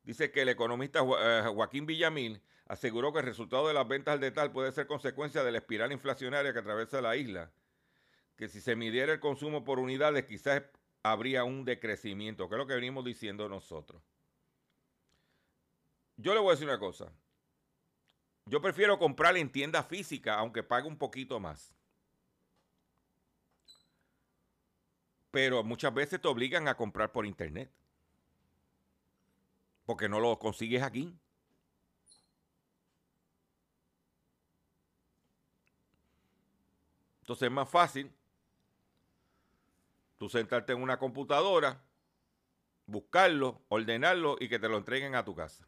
dice 0.03 0.31
que 0.31 0.41
el 0.41 0.49
economista 0.49 0.99
eh, 0.99 1.43
Joaquín 1.53 1.85
Villamil 1.85 2.41
aseguró 2.65 3.13
que 3.13 3.19
el 3.19 3.25
resultado 3.25 3.67
de 3.67 3.73
las 3.73 3.87
ventas 3.87 4.13
al 4.13 4.19
detalle 4.19 4.49
puede 4.49 4.73
ser 4.73 4.87
consecuencia 4.87 5.43
de 5.43 5.51
la 5.51 5.59
espiral 5.59 5.91
inflacionaria 5.93 6.51
que 6.51 6.59
atraviesa 6.59 7.01
la 7.01 7.15
isla, 7.15 7.51
que 8.35 8.49
si 8.49 8.59
se 8.59 8.75
midiera 8.75 9.13
el 9.13 9.19
consumo 9.21 9.63
por 9.63 9.79
unidades 9.79 10.25
quizás 10.25 10.63
habría 11.11 11.43
un 11.43 11.65
decrecimiento, 11.65 12.47
que 12.47 12.55
es 12.55 12.59
lo 12.59 12.67
que 12.67 12.75
venimos 12.75 13.03
diciendo 13.05 13.47
nosotros. 13.49 14.01
Yo 16.17 16.33
le 16.33 16.39
voy 16.39 16.49
a 16.49 16.51
decir 16.51 16.67
una 16.67 16.79
cosa. 16.79 17.11
Yo 18.45 18.61
prefiero 18.61 18.97
comprar 18.97 19.37
en 19.37 19.51
tienda 19.51 19.83
física, 19.83 20.35
aunque 20.35 20.63
pague 20.63 20.87
un 20.87 20.97
poquito 20.97 21.39
más. 21.39 21.73
Pero 25.31 25.63
muchas 25.63 25.93
veces 25.93 26.19
te 26.21 26.27
obligan 26.27 26.67
a 26.67 26.75
comprar 26.75 27.11
por 27.11 27.25
internet. 27.25 27.69
Porque 29.85 30.09
no 30.09 30.19
lo 30.19 30.39
consigues 30.39 30.81
aquí. 30.81 31.13
Entonces 37.21 37.47
es 37.47 37.51
más 37.51 37.69
fácil 37.69 38.16
tú 40.17 40.29
sentarte 40.29 40.73
en 40.73 40.81
una 40.81 40.97
computadora, 40.97 41.83
buscarlo, 42.85 43.63
ordenarlo 43.69 44.37
y 44.39 44.49
que 44.49 44.59
te 44.59 44.69
lo 44.69 44.77
entreguen 44.77 45.15
a 45.15 45.25
tu 45.25 45.35
casa. 45.35 45.67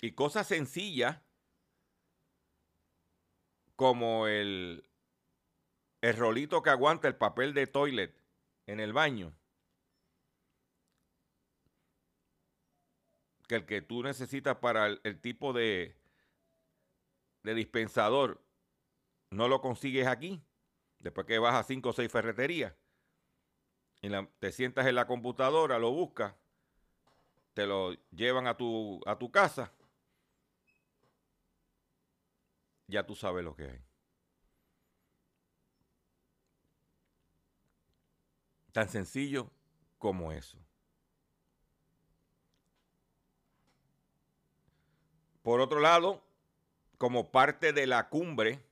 Y 0.00 0.12
cosas 0.12 0.46
sencillas 0.46 1.20
como 3.74 4.26
el, 4.26 4.88
rolito 6.00 6.62
que 6.62 6.70
aguanta 6.70 7.08
el 7.08 7.16
papel 7.16 7.54
de 7.54 7.66
toilet 7.66 8.14
en 8.66 8.80
el 8.80 8.92
baño. 8.92 9.36
Que 13.48 13.56
el 13.56 13.66
que 13.66 13.80
tú 13.80 14.02
necesitas 14.02 14.56
para 14.56 14.86
el 14.86 15.20
tipo 15.20 15.52
de, 15.52 15.96
de 17.42 17.54
dispensador 17.54 18.44
no 19.30 19.48
lo 19.48 19.60
consigues 19.60 20.06
aquí, 20.06 20.42
después 20.98 21.26
que 21.26 21.38
vas 21.38 21.54
a 21.54 21.62
cinco 21.62 21.90
o 21.90 21.92
seis 21.92 22.10
ferreterías, 22.10 22.74
y 24.02 24.08
te 24.38 24.52
sientas 24.52 24.86
en 24.86 24.94
la 24.94 25.06
computadora, 25.06 25.78
lo 25.78 25.90
buscas, 25.90 26.34
te 27.54 27.66
lo 27.66 27.94
llevan 28.10 28.46
a 28.46 28.56
tu, 28.56 29.00
a 29.06 29.18
tu 29.18 29.30
casa, 29.30 29.72
ya 32.86 33.04
tú 33.04 33.14
sabes 33.14 33.44
lo 33.44 33.56
que 33.56 33.64
hay. 33.64 33.82
Tan 38.72 38.88
sencillo 38.88 39.50
como 39.98 40.32
eso. 40.32 40.58
Por 45.42 45.60
otro 45.60 45.80
lado, 45.80 46.22
como 46.98 47.30
parte 47.30 47.72
de 47.72 47.86
la 47.86 48.08
cumbre 48.08 48.65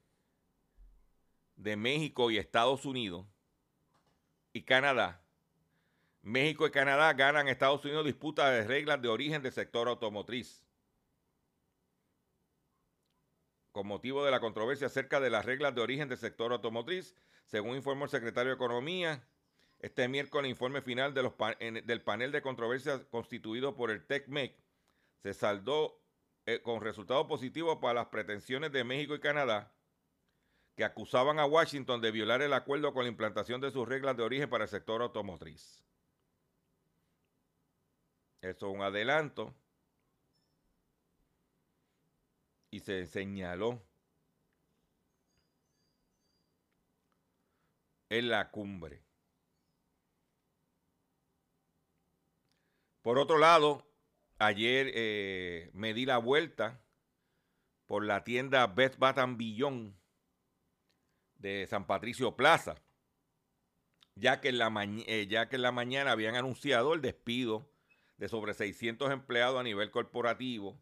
de 1.64 1.77
México 1.77 2.31
y 2.31 2.37
Estados 2.37 2.85
Unidos 2.85 3.27
y 4.53 4.62
Canadá, 4.62 5.22
México 6.20 6.66
y 6.66 6.70
Canadá 6.70 7.12
ganan 7.14 7.48
Estados 7.48 7.83
Unidos 7.87 8.05
disputa 8.05 8.50
de 8.50 8.64
reglas 8.64 9.00
de 9.00 9.09
origen 9.09 9.42
del 9.42 9.50
sector 9.50 9.88
automotriz. 9.88 10.62
Con 13.72 13.87
motivo 13.87 14.24
de 14.24 14.31
la 14.31 14.40
controversia 14.40 14.88
acerca 14.88 15.20
de 15.20 15.31
las 15.31 15.46
reglas 15.46 15.74
de 15.74 15.81
origen 15.81 16.09
del 16.09 16.18
sector 16.18 16.53
automotriz, 16.53 17.16
según 17.46 17.77
informó 17.77 18.05
el 18.05 18.11
secretario 18.11 18.50
de 18.50 18.57
Economía, 18.57 19.27
este 19.81 20.07
miércoles 20.07 20.44
el 20.44 20.50
informe 20.50 20.83
final 20.83 21.14
del 21.14 22.03
panel 22.03 22.31
de 22.31 22.42
controversia 22.42 23.03
constituido 23.09 23.74
por 23.74 23.90
el 23.90 24.05
TECMEC 24.07 24.55
se 25.22 25.33
saldó 25.33 25.98
eh, 26.44 26.61
con 26.61 26.83
resultados 26.83 27.27
positivos 27.27 27.79
para 27.79 27.94
las 27.94 28.07
pretensiones 28.07 28.70
de 28.70 28.85
México 28.85 29.14
y 29.14 29.20
Canadá, 29.20 29.73
que 30.76 30.84
acusaban 30.84 31.38
a 31.38 31.46
Washington 31.46 32.00
de 32.00 32.10
violar 32.10 32.42
el 32.42 32.52
acuerdo 32.52 32.92
con 32.92 33.04
la 33.04 33.10
implantación 33.10 33.60
de 33.60 33.70
sus 33.70 33.88
reglas 33.88 34.16
de 34.16 34.22
origen 34.22 34.50
para 34.50 34.64
el 34.64 34.70
sector 34.70 35.02
automotriz. 35.02 35.84
Eso 38.40 38.68
es 38.68 38.74
un 38.74 38.82
adelanto. 38.82 39.54
Y 42.70 42.80
se 42.80 43.06
señaló 43.06 43.82
en 48.08 48.28
la 48.28 48.50
cumbre. 48.50 49.02
Por 53.02 53.18
otro 53.18 53.38
lado, 53.38 53.87
Ayer 54.38 54.90
eh, 54.94 55.70
me 55.74 55.94
di 55.94 56.06
la 56.06 56.18
vuelta 56.18 56.80
por 57.87 58.04
la 58.04 58.24
tienda 58.24 58.66
Best 58.66 58.98
Bath 58.98 59.18
Beyond 59.37 59.94
de 61.44 61.66
San 61.66 61.87
Patricio 61.87 62.37
Plaza, 62.37 62.76
ya 64.14 64.40
que, 64.40 64.48
en 64.48 64.57
la 64.57 64.72
eh, 65.07 65.26
ya 65.28 65.50
que 65.50 65.57
en 65.57 65.62
la 65.62 65.72
mañana 65.72 66.12
habían 66.12 66.37
anunciado 66.37 66.94
el 66.94 67.02
despido 67.02 67.68
de 68.16 68.28
sobre 68.28 68.54
600 68.54 69.12
empleados 69.12 69.61
a 69.61 69.62
nivel 69.62 69.90
corporativo 69.90 70.80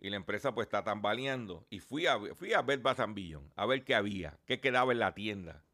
y 0.00 0.10
la 0.10 0.16
empresa 0.16 0.54
pues 0.54 0.66
está 0.66 0.84
tambaleando. 0.84 1.66
Y 1.70 1.80
fui 1.80 2.06
a, 2.06 2.18
fui 2.34 2.52
a 2.52 2.60
Bath 2.60 3.14
Beyond 3.14 3.50
a 3.56 3.64
ver 3.64 3.82
qué 3.82 3.94
había, 3.94 4.38
qué 4.44 4.60
quedaba 4.60 4.92
en 4.92 4.98
la 4.98 5.14
tienda, 5.14 5.64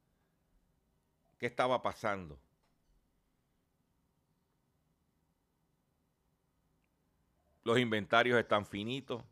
qué 1.38 1.46
estaba 1.46 1.82
pasando. 1.82 2.40
los 7.62 7.78
inventarios 7.78 8.38
están 8.38 8.64
finitos, 8.66 9.22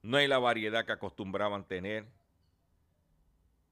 no 0.00 0.16
hay 0.16 0.28
la 0.28 0.38
variedad 0.38 0.86
que 0.86 0.92
acostumbraban 0.92 1.66
tener. 1.66 2.06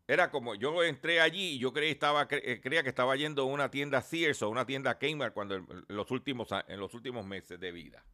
Era 0.06 0.30
como, 0.30 0.54
yo 0.54 0.82
entré 0.82 1.20
allí 1.20 1.52
y 1.54 1.58
yo 1.58 1.72
creía, 1.72 1.92
estaba, 1.92 2.26
eh, 2.30 2.60
creía 2.62 2.82
que 2.82 2.88
estaba 2.90 3.16
yendo 3.16 3.42
a 3.42 3.46
una 3.46 3.70
tienda 3.70 4.02
Sears 4.02 4.42
o 4.42 4.50
una 4.50 4.66
tienda 4.66 4.98
Kmart 4.98 5.34
cuando 5.34 5.58
los 5.88 6.10
últimos, 6.10 6.48
en 6.68 6.80
los 6.80 6.94
últimos 6.94 7.24
meses 7.26 7.58
de 7.60 7.72
vida. 7.72 8.04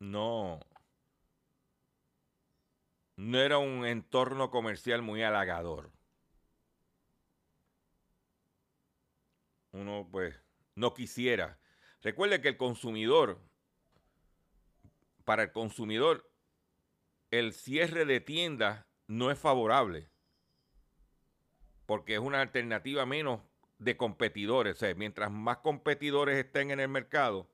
No. 0.00 0.60
No 3.16 3.38
era 3.40 3.56
un 3.56 3.86
entorno 3.86 4.50
comercial 4.50 5.00
muy 5.00 5.22
halagador. 5.22 5.92
uno 9.72 10.08
pues 10.10 10.34
no 10.74 10.94
quisiera. 10.94 11.58
Recuerde 12.02 12.40
que 12.40 12.48
el 12.48 12.56
consumidor, 12.56 13.40
para 15.32 15.44
el 15.44 15.52
consumidor, 15.52 16.30
el 17.30 17.54
cierre 17.54 18.04
de 18.04 18.20
tiendas 18.20 18.84
no 19.06 19.30
es 19.30 19.38
favorable, 19.38 20.10
porque 21.86 22.12
es 22.12 22.20
una 22.20 22.42
alternativa 22.42 23.06
menos 23.06 23.40
de 23.78 23.96
competidores. 23.96 24.84
Mientras 24.94 25.30
más 25.30 25.56
competidores 25.60 26.36
estén 26.36 26.70
en 26.70 26.80
el 26.80 26.88
mercado, 26.88 27.50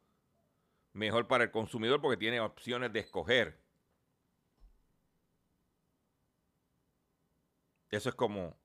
mejor 0.93 1.29
para 1.29 1.45
el 1.45 1.53
consumidor 1.53 2.01
porque 2.01 2.17
tiene 2.17 2.41
opciones 2.41 2.93
de 2.93 2.99
escoger. 2.99 3.63
Eso 7.91 8.09
es 8.09 8.15
como 8.17 8.59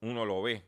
uno 0.00 0.24
lo 0.24 0.40
ve. 0.40 0.66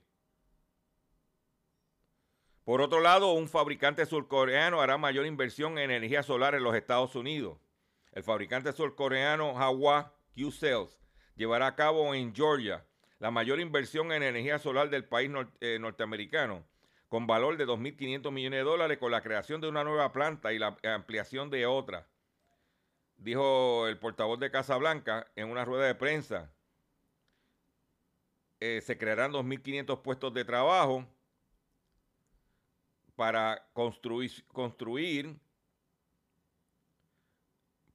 Por 2.69 2.83
otro 2.83 3.01
lado, 3.01 3.33
un 3.33 3.49
fabricante 3.49 4.05
surcoreano 4.05 4.83
hará 4.83 4.99
mayor 4.99 5.25
inversión 5.25 5.79
en 5.79 5.91
energía 5.91 6.23
solar 6.23 6.55
en 6.55 6.63
los 6.63 6.75
Estados 6.75 7.15
Unidos. 7.15 7.57
El 8.13 8.23
fabricante 8.23 8.75
surcoreano 8.75 9.59
Hawa 9.59 10.13
Q-Cells 10.35 11.01
llevará 11.35 11.69
a 11.69 11.77
cabo 11.77 12.15
en 12.15 12.35
Georgia 12.35 12.85
la 13.21 13.31
mayor 13.31 13.59
inversión 13.59 14.13
en 14.13 14.23
energía 14.23 14.59
solar 14.59 14.91
del 14.91 15.07
país 15.07 15.31
eh, 15.63 15.79
norteamericano, 15.81 16.63
con 17.09 17.27
valor 17.27 17.57
de 17.57 17.67
2.500 17.67 18.31
millones 18.33 18.59
de 18.59 18.65
dólares, 18.65 18.99
con 18.99 19.13
la 19.13 19.23
creación 19.23 19.63
de 19.63 19.69
una 19.71 19.83
nueva 19.83 20.13
planta 20.13 20.53
y 20.53 20.59
la 20.59 20.77
ampliación 20.83 21.49
de 21.49 21.65
otra. 21.65 22.07
Dijo 23.17 23.87
el 23.89 23.99
portavoz 23.99 24.39
de 24.41 24.51
Casablanca 24.51 25.27
en 25.37 25.49
una 25.49 25.65
rueda 25.65 25.87
de 25.87 25.95
prensa. 25.95 26.53
Eh, 28.61 28.83
se 28.85 28.99
crearán 28.99 29.33
2.500 29.33 30.03
puestos 30.03 30.35
de 30.35 30.45
trabajo 30.45 31.07
para 33.19 33.67
construir, 33.73 34.31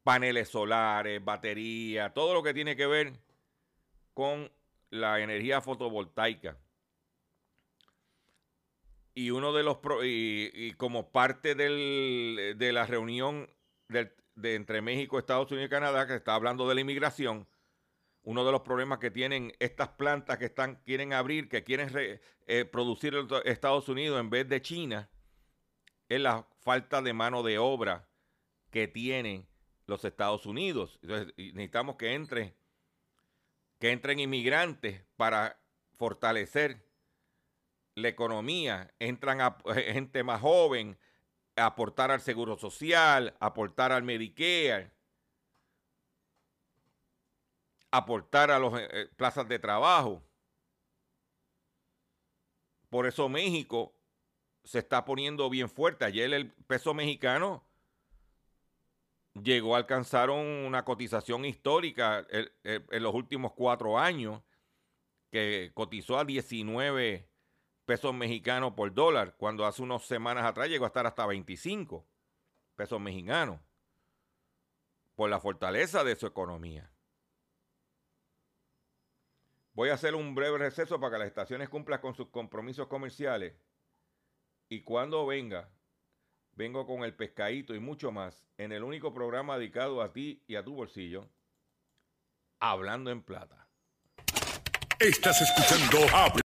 paneles 0.04 0.50
solares, 0.50 1.24
baterías, 1.24 2.14
todo 2.14 2.34
lo 2.34 2.44
que 2.44 2.54
tiene 2.54 2.76
que 2.76 2.86
ver 2.86 3.14
con 4.14 4.52
la 4.90 5.22
energía 5.22 5.62
fotovoltaica. 5.62 6.58
Y 9.14 9.30
uno 9.30 9.54
de 9.54 9.64
los 9.64 9.78
como 10.76 11.10
parte 11.14 11.56
de 11.56 12.72
la 12.74 12.86
reunión 12.86 13.50
de 13.88 14.56
entre 14.56 14.82
México, 14.82 15.18
Estados 15.18 15.50
Unidos 15.52 15.68
y 15.68 15.70
Canadá, 15.70 16.06
que 16.06 16.16
está 16.16 16.36
hablando 16.36 16.68
de 16.68 16.76
la 16.76 16.82
inmigración, 16.82 17.48
uno 18.24 18.44
de 18.46 18.52
los 18.52 18.60
problemas 18.60 19.00
que 19.00 19.10
tienen 19.10 19.54
estas 19.60 19.88
plantas 19.88 20.38
que 20.38 20.46
están 20.46 20.82
quieren 20.84 21.14
abrir, 21.14 21.48
que 21.48 21.64
quieren 21.64 21.90
eh, 21.96 22.66
producir 22.66 23.16
Estados 23.46 23.88
Unidos 23.88 24.20
en 24.20 24.30
vez 24.30 24.50
de 24.50 24.62
China, 24.62 25.10
es 26.10 26.20
la 26.20 26.48
falta 26.62 27.02
de 27.02 27.14
mano 27.14 27.44
de 27.44 27.58
obra 27.58 28.08
que 28.72 28.88
tienen 28.88 29.48
los 29.86 30.06
Estados 30.06 30.46
Unidos. 30.46 31.00
Entonces, 31.02 31.34
necesitamos 31.38 31.96
que 31.96 32.14
entre 32.14 32.56
que 33.80 33.92
entren 33.92 34.20
inmigrantes 34.20 35.04
para 35.18 35.60
fortalecer 35.98 36.88
la 37.96 38.08
economía, 38.08 38.94
entran 38.98 39.42
a, 39.42 39.58
gente 39.76 40.24
más 40.24 40.42
joven, 40.42 40.98
a 41.56 41.66
aportar 41.66 42.10
al 42.10 42.22
seguro 42.22 42.58
social, 42.58 43.36
aportar 43.40 43.92
al 43.92 44.04
Medicare, 44.04 44.92
aportar 47.92 48.52
a 48.52 48.60
las 48.60 48.74
eh, 48.80 49.10
plazas 49.16 49.48
de 49.48 49.60
trabajo. 49.60 50.24
Por 52.90 53.06
eso 53.06 53.28
México 53.28 53.94
se 54.64 54.80
está 54.80 55.06
poniendo 55.06 55.50
bien 55.50 55.70
fuerte. 55.70 56.06
Ayer 56.06 56.34
el 56.34 56.52
peso 56.52 56.94
mexicano 56.94 57.64
llegó 59.42 59.76
a 59.76 59.80
alcanzar 59.80 60.30
una 60.30 60.86
cotización 60.86 61.46
histórica 61.46 62.26
en, 62.30 63.04
los 63.04 63.14
últimos 63.14 63.54
cuatro 63.54 63.98
años, 63.98 64.42
que 65.32 65.72
cotizó 65.74 66.20
a 66.20 66.26
19 66.26 67.28
pesos 67.86 68.14
mexicanos 68.14 68.74
por 68.74 68.94
dólar, 68.94 69.36
cuando 69.36 69.66
hace 69.66 69.82
unas 69.82 70.04
semanas 70.06 70.46
atrás 70.46 70.70
llegó 70.70 70.86
a 70.86 70.88
estar 70.88 71.06
hasta 71.08 71.26
25 71.26 72.06
pesos 72.76 73.02
mexicanos, 73.02 73.60
por 75.16 75.30
la 75.30 75.40
fortaleza 75.40 76.04
de 76.04 76.16
su 76.16 76.26
economía. 76.26 76.90
Voy 79.74 79.90
a 79.90 79.96
hacer 79.96 80.14
un 80.14 80.36
breve 80.36 80.60
receso 80.60 81.00
para 81.00 81.14
que 81.14 81.20
las 81.20 81.28
estaciones 81.28 81.68
cumplan 81.68 82.00
con 82.00 82.14
sus 82.14 82.30
compromisos 82.30 82.88
comerciales. 82.88 83.56
Y 84.74 84.82
cuando 84.82 85.28
venga, 85.28 85.70
vengo 86.56 86.88
con 86.88 87.04
el 87.04 87.14
pescadito 87.14 87.76
y 87.76 87.80
mucho 87.80 88.12
más 88.12 88.44
en 88.58 88.72
el 88.72 88.82
único 88.82 89.14
programa 89.14 89.56
dedicado 89.56 90.02
a 90.02 90.12
ti 90.12 90.42
y 90.48 90.56
a 90.56 90.64
tu 90.64 90.74
bolsillo, 90.74 91.30
Hablando 92.60 93.12
en 93.12 93.22
Plata. 93.22 93.68
Estás 94.98 95.40
escuchando 95.44 96.00
Habla. 96.12 96.42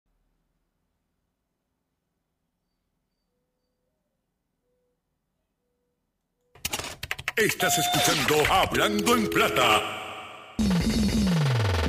Estás 7.35 7.79
escuchando 7.79 8.53
Hablando 8.53 9.17
en 9.17 9.31
Plata. 9.31 10.57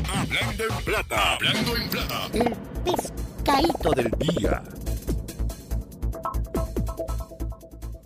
Hablando 0.07 0.63
en 0.63 0.85
Plata. 0.85 1.33
Hablando 1.33 1.75
en 1.75 1.89
Plata. 1.89 2.29
El 2.33 2.55
pescadito 2.85 3.91
del 3.91 4.11
día. 4.11 4.63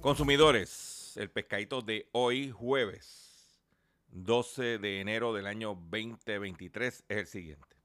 Consumidores, 0.03 1.15
el 1.15 1.31
pescadito 1.31 1.81
de 1.81 2.09
hoy 2.11 2.51
jueves 2.51 3.63
12 4.09 4.77
de 4.77 4.99
enero 4.99 5.33
del 5.33 5.47
año 5.47 5.75
2023 5.75 7.05
es 7.07 7.17
el 7.17 7.25
siguiente. 7.25 7.77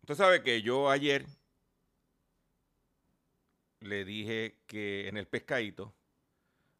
Usted 0.00 0.14
sabe 0.14 0.42
que 0.42 0.62
yo 0.62 0.88
ayer 0.88 1.26
le 3.80 4.06
dije 4.06 4.56
que 4.66 5.06
en 5.06 5.18
el 5.18 5.26
pescadito 5.26 5.92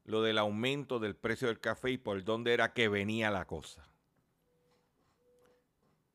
lo 0.04 0.22
del 0.22 0.38
aumento 0.38 0.98
del 0.98 1.14
precio 1.14 1.48
del 1.48 1.60
café 1.60 1.90
y 1.90 1.98
por 1.98 2.24
dónde 2.24 2.54
era 2.54 2.72
que 2.72 2.88
venía 2.88 3.30
la 3.30 3.46
cosa. 3.46 3.86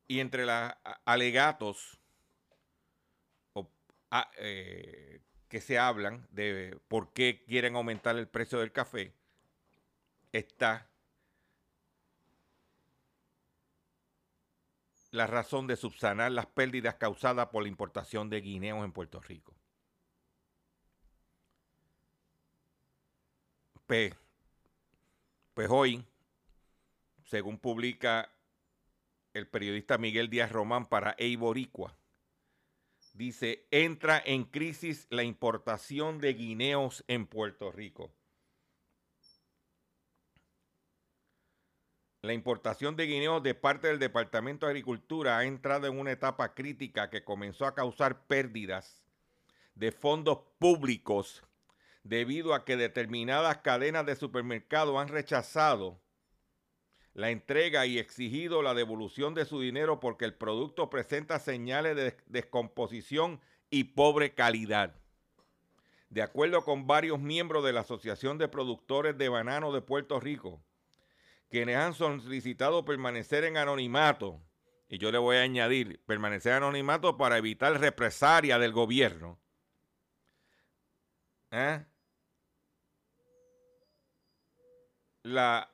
Y 0.08 0.18
entre 0.18 0.44
los 0.44 0.72
alegatos 1.04 2.00
eh, 4.38 5.20
que 5.50 5.60
se 5.60 5.78
hablan 5.80 6.26
de 6.30 6.78
por 6.86 7.12
qué 7.12 7.44
quieren 7.44 7.74
aumentar 7.74 8.16
el 8.16 8.28
precio 8.28 8.60
del 8.60 8.70
café 8.70 9.12
está 10.32 10.88
la 15.10 15.26
razón 15.26 15.66
de 15.66 15.74
subsanar 15.74 16.30
las 16.30 16.46
pérdidas 16.46 16.94
causadas 16.94 17.48
por 17.48 17.64
la 17.64 17.68
importación 17.68 18.30
de 18.30 18.40
guineos 18.40 18.84
en 18.84 18.92
Puerto 18.92 19.20
Rico. 19.20 19.52
Pues, 23.88 24.14
pues 25.52 25.68
hoy, 25.68 26.06
según 27.24 27.58
publica 27.58 28.30
el 29.34 29.48
periodista 29.48 29.98
Miguel 29.98 30.30
Díaz 30.30 30.52
Román 30.52 30.86
para 30.86 31.16
Eiboricua, 31.18 31.96
dice, 33.14 33.66
entra 33.70 34.22
en 34.24 34.44
crisis 34.44 35.06
la 35.10 35.22
importación 35.22 36.18
de 36.18 36.34
guineos 36.34 37.04
en 37.08 37.26
Puerto 37.26 37.70
Rico. 37.72 38.12
La 42.22 42.34
importación 42.34 42.96
de 42.96 43.06
guineos 43.06 43.42
de 43.42 43.54
parte 43.54 43.88
del 43.88 43.98
Departamento 43.98 44.66
de 44.66 44.72
Agricultura 44.72 45.38
ha 45.38 45.44
entrado 45.44 45.86
en 45.86 45.98
una 45.98 46.12
etapa 46.12 46.54
crítica 46.54 47.08
que 47.08 47.24
comenzó 47.24 47.64
a 47.64 47.74
causar 47.74 48.26
pérdidas 48.26 49.02
de 49.74 49.90
fondos 49.90 50.40
públicos 50.58 51.42
debido 52.02 52.54
a 52.54 52.66
que 52.66 52.76
determinadas 52.76 53.58
cadenas 53.58 54.04
de 54.04 54.16
supermercados 54.16 54.98
han 54.98 55.08
rechazado 55.08 55.98
la 57.14 57.30
entrega 57.30 57.86
y 57.86 57.98
exigido 57.98 58.62
la 58.62 58.74
devolución 58.74 59.34
de 59.34 59.44
su 59.44 59.60
dinero 59.60 60.00
porque 60.00 60.24
el 60.24 60.34
producto 60.34 60.90
presenta 60.90 61.38
señales 61.38 61.96
de 61.96 62.16
descomposición 62.26 63.40
y 63.68 63.84
pobre 63.84 64.34
calidad. 64.34 64.94
De 66.08 66.22
acuerdo 66.22 66.64
con 66.64 66.86
varios 66.86 67.20
miembros 67.20 67.64
de 67.64 67.72
la 67.72 67.80
Asociación 67.80 68.38
de 68.38 68.48
Productores 68.48 69.16
de 69.16 69.28
Banano 69.28 69.72
de 69.72 69.80
Puerto 69.80 70.18
Rico, 70.18 70.60
quienes 71.48 71.76
han 71.76 71.94
solicitado 71.94 72.84
permanecer 72.84 73.44
en 73.44 73.56
anonimato, 73.56 74.40
y 74.88 74.98
yo 74.98 75.12
le 75.12 75.18
voy 75.18 75.36
a 75.36 75.42
añadir, 75.42 76.00
permanecer 76.06 76.52
en 76.52 76.58
anonimato 76.58 77.16
para 77.16 77.38
evitar 77.38 77.78
represalia 77.78 78.58
del 78.58 78.72
gobierno. 78.72 79.38
¿eh? 81.52 81.84
La 85.22 85.70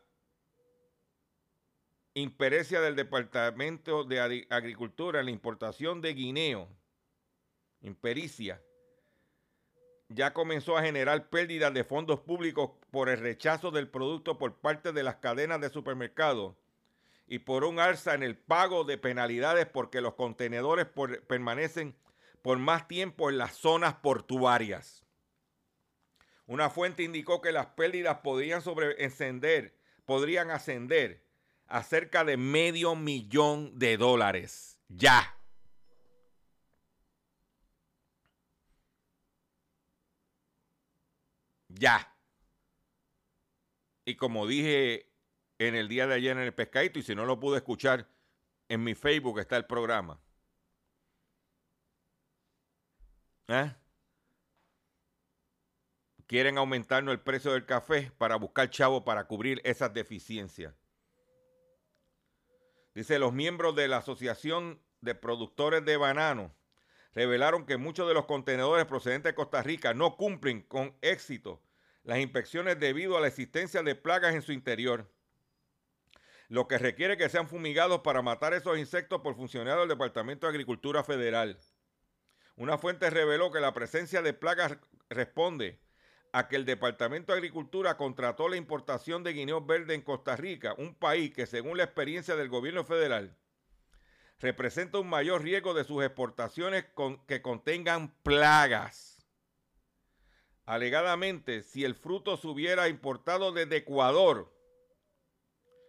imperecia 2.21 2.81
del 2.81 2.97
Departamento 2.97 4.03
de 4.03 4.47
Agricultura 4.49 5.21
en 5.21 5.27
la 5.27 5.33
importación 5.33 6.01
de 6.01 6.15
guineo, 6.15 6.67
impericia, 7.83 8.63
ya 10.09 10.33
comenzó 10.33 10.79
a 10.79 10.83
generar 10.83 11.29
pérdidas 11.29 11.75
de 11.75 11.85
fondos 11.85 12.21
públicos 12.21 12.71
por 12.91 13.11
el 13.11 13.19
rechazo 13.19 13.71
del 13.71 13.91
producto 13.91 14.39
por 14.39 14.55
parte 14.61 14.93
de 14.93 15.03
las 15.03 15.17
cadenas 15.17 15.61
de 15.61 15.69
supermercados 15.69 16.57
y 17.27 17.41
por 17.41 17.65
un 17.65 17.79
alza 17.79 18.15
en 18.15 18.23
el 18.23 18.35
pago 18.35 18.85
de 18.85 18.97
penalidades 18.97 19.67
porque 19.67 20.01
los 20.01 20.15
contenedores 20.15 20.87
permanecen 21.27 21.95
por 22.41 22.57
más 22.59 22.89
tiempo 22.89 23.29
en 23.29 23.37
las 23.37 23.57
zonas 23.57 23.93
portuarias. 23.97 25.05
Una 26.47 26.71
fuente 26.71 27.03
indicó 27.03 27.43
que 27.43 27.53
las 27.53 27.67
pérdidas 27.67 28.21
podrían 28.21 28.63
podrían 30.07 30.51
ascender 30.51 31.26
a 31.69 31.83
cerca 31.83 32.25
de 32.25 32.37
medio 32.37 32.95
millón 32.95 33.79
de 33.79 33.97
dólares. 33.97 34.79
Ya. 34.89 35.37
Ya. 41.69 42.13
Y 44.05 44.17
como 44.17 44.47
dije 44.47 45.11
en 45.59 45.75
el 45.75 45.89
día 45.89 46.07
de 46.07 46.15
ayer 46.15 46.37
en 46.37 46.43
el 46.43 46.55
pescadito, 46.55 46.99
y 46.99 47.03
si 47.03 47.15
no 47.15 47.25
lo 47.25 47.41
pude 47.41 47.59
escuchar, 47.59 48.09
en 48.69 48.85
mi 48.85 48.95
Facebook 48.95 49.39
está 49.41 49.57
el 49.57 49.67
programa. 49.67 50.21
¿Eh? 53.49 53.75
Quieren 56.27 56.59
aumentarnos 56.59 57.13
el 57.13 57.21
precio 57.21 57.53
del 57.53 57.65
café 57.65 58.11
para 58.19 58.37
buscar 58.37 58.69
chavo 58.71 59.05
para 59.05 59.27
cubrir 59.27 59.61
esas 59.65 59.95
deficiencias. 59.95 60.75
Dice, 62.97 63.19
los 63.19 63.35
miembros 63.35 63.77
de 63.77 63.89
la 63.89 63.99
Asociación 63.99 64.81
de 65.03 65.15
Productores 65.15 65.85
de 65.85 65.99
Banano 65.99 66.57
revelaron 67.13 67.67
que 67.67 67.77
muchos 67.77 68.09
de 68.09 68.15
los 68.15 68.25
contenedores 68.25 68.87
procedentes 68.87 69.33
de 69.33 69.35
Costa 69.35 69.63
Rica 69.63 69.93
no 69.93 70.17
cumplen 70.17 70.63
con 70.63 70.97
éxito 71.03 71.61
las 72.05 72.21
inspecciones 72.21 72.81
debido 72.81 73.19
a 73.19 73.21
la 73.21 73.27
existencia 73.27 73.83
de 73.83 73.97
plagas 73.97 74.35
en 74.35 74.41
su 74.41 74.53
interior, 74.53 75.13
lo 76.49 76.69
que 76.69 76.79
requiere 76.79 77.19
que 77.19 77.29
sean 77.29 77.49
fumigados 77.49 78.01
para 78.01 78.23
matar 78.23 78.55
esos 78.55 78.79
insectos 78.79 79.21
por 79.21 79.37
funcionarios 79.37 79.81
del 79.81 79.91
Departamento 79.91 80.47
de 80.47 80.53
Agricultura 80.53 81.05
Federal. 81.05 81.59
Una 82.57 82.79
fuente 82.79 83.11
reveló 83.11 83.53
que 83.53 83.61
la 83.61 83.75
presencia 83.75 84.23
de 84.23 84.33
plagas 84.33 84.79
responde 85.11 85.79
a 86.33 86.49
que 86.49 86.57
el 86.57 86.65
Departamento 86.65 87.33
de 87.33 87.39
Agricultura 87.39 87.97
contrató 87.97 88.49
la 88.49 88.57
importación 88.57 89.23
de 89.23 89.33
guineos 89.33 89.67
verdes 89.67 89.95
en 89.95 90.03
Costa 90.03 90.37
Rica, 90.37 90.75
un 90.79 90.95
país 90.95 91.33
que 91.33 91.47
según 91.47 91.77
la 91.79 91.85
experiencia 91.85 92.37
del 92.37 92.49
gobierno 92.49 92.85
federal 92.85 93.37
representa 94.39 94.99
un 94.99 95.09
mayor 95.09 95.43
riesgo 95.43 95.75
de 95.75 95.85
sus 95.85 96.05
exportaciones 96.05 96.85
que 97.27 97.43
contengan 97.43 98.15
plagas. 98.23 99.27
Alegadamente, 100.67 101.63
si 101.63 101.85
el 101.85 101.95
fruto 101.95 102.37
se 102.37 102.47
hubiera 102.49 102.89
importado 102.89 103.53
desde 103.53 103.77
Ecuador, 103.77 104.53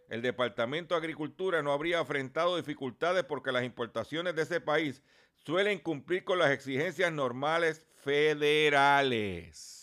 el 0.08 0.22
Departamento 0.22 0.96
de 0.96 1.00
Agricultura 1.00 1.62
no 1.62 1.74
habría 1.74 2.00
enfrentado 2.00 2.56
dificultades 2.56 3.24
porque 3.26 3.52
las 3.52 3.64
importaciones 3.64 4.36
de 4.36 4.44
ese 4.44 4.62
país 4.62 5.04
suelen 5.36 5.80
cumplir 5.80 6.24
con 6.24 6.40
las 6.40 6.52
exigencias 6.52 7.12
normales 7.12 7.84
federales. 7.96 9.77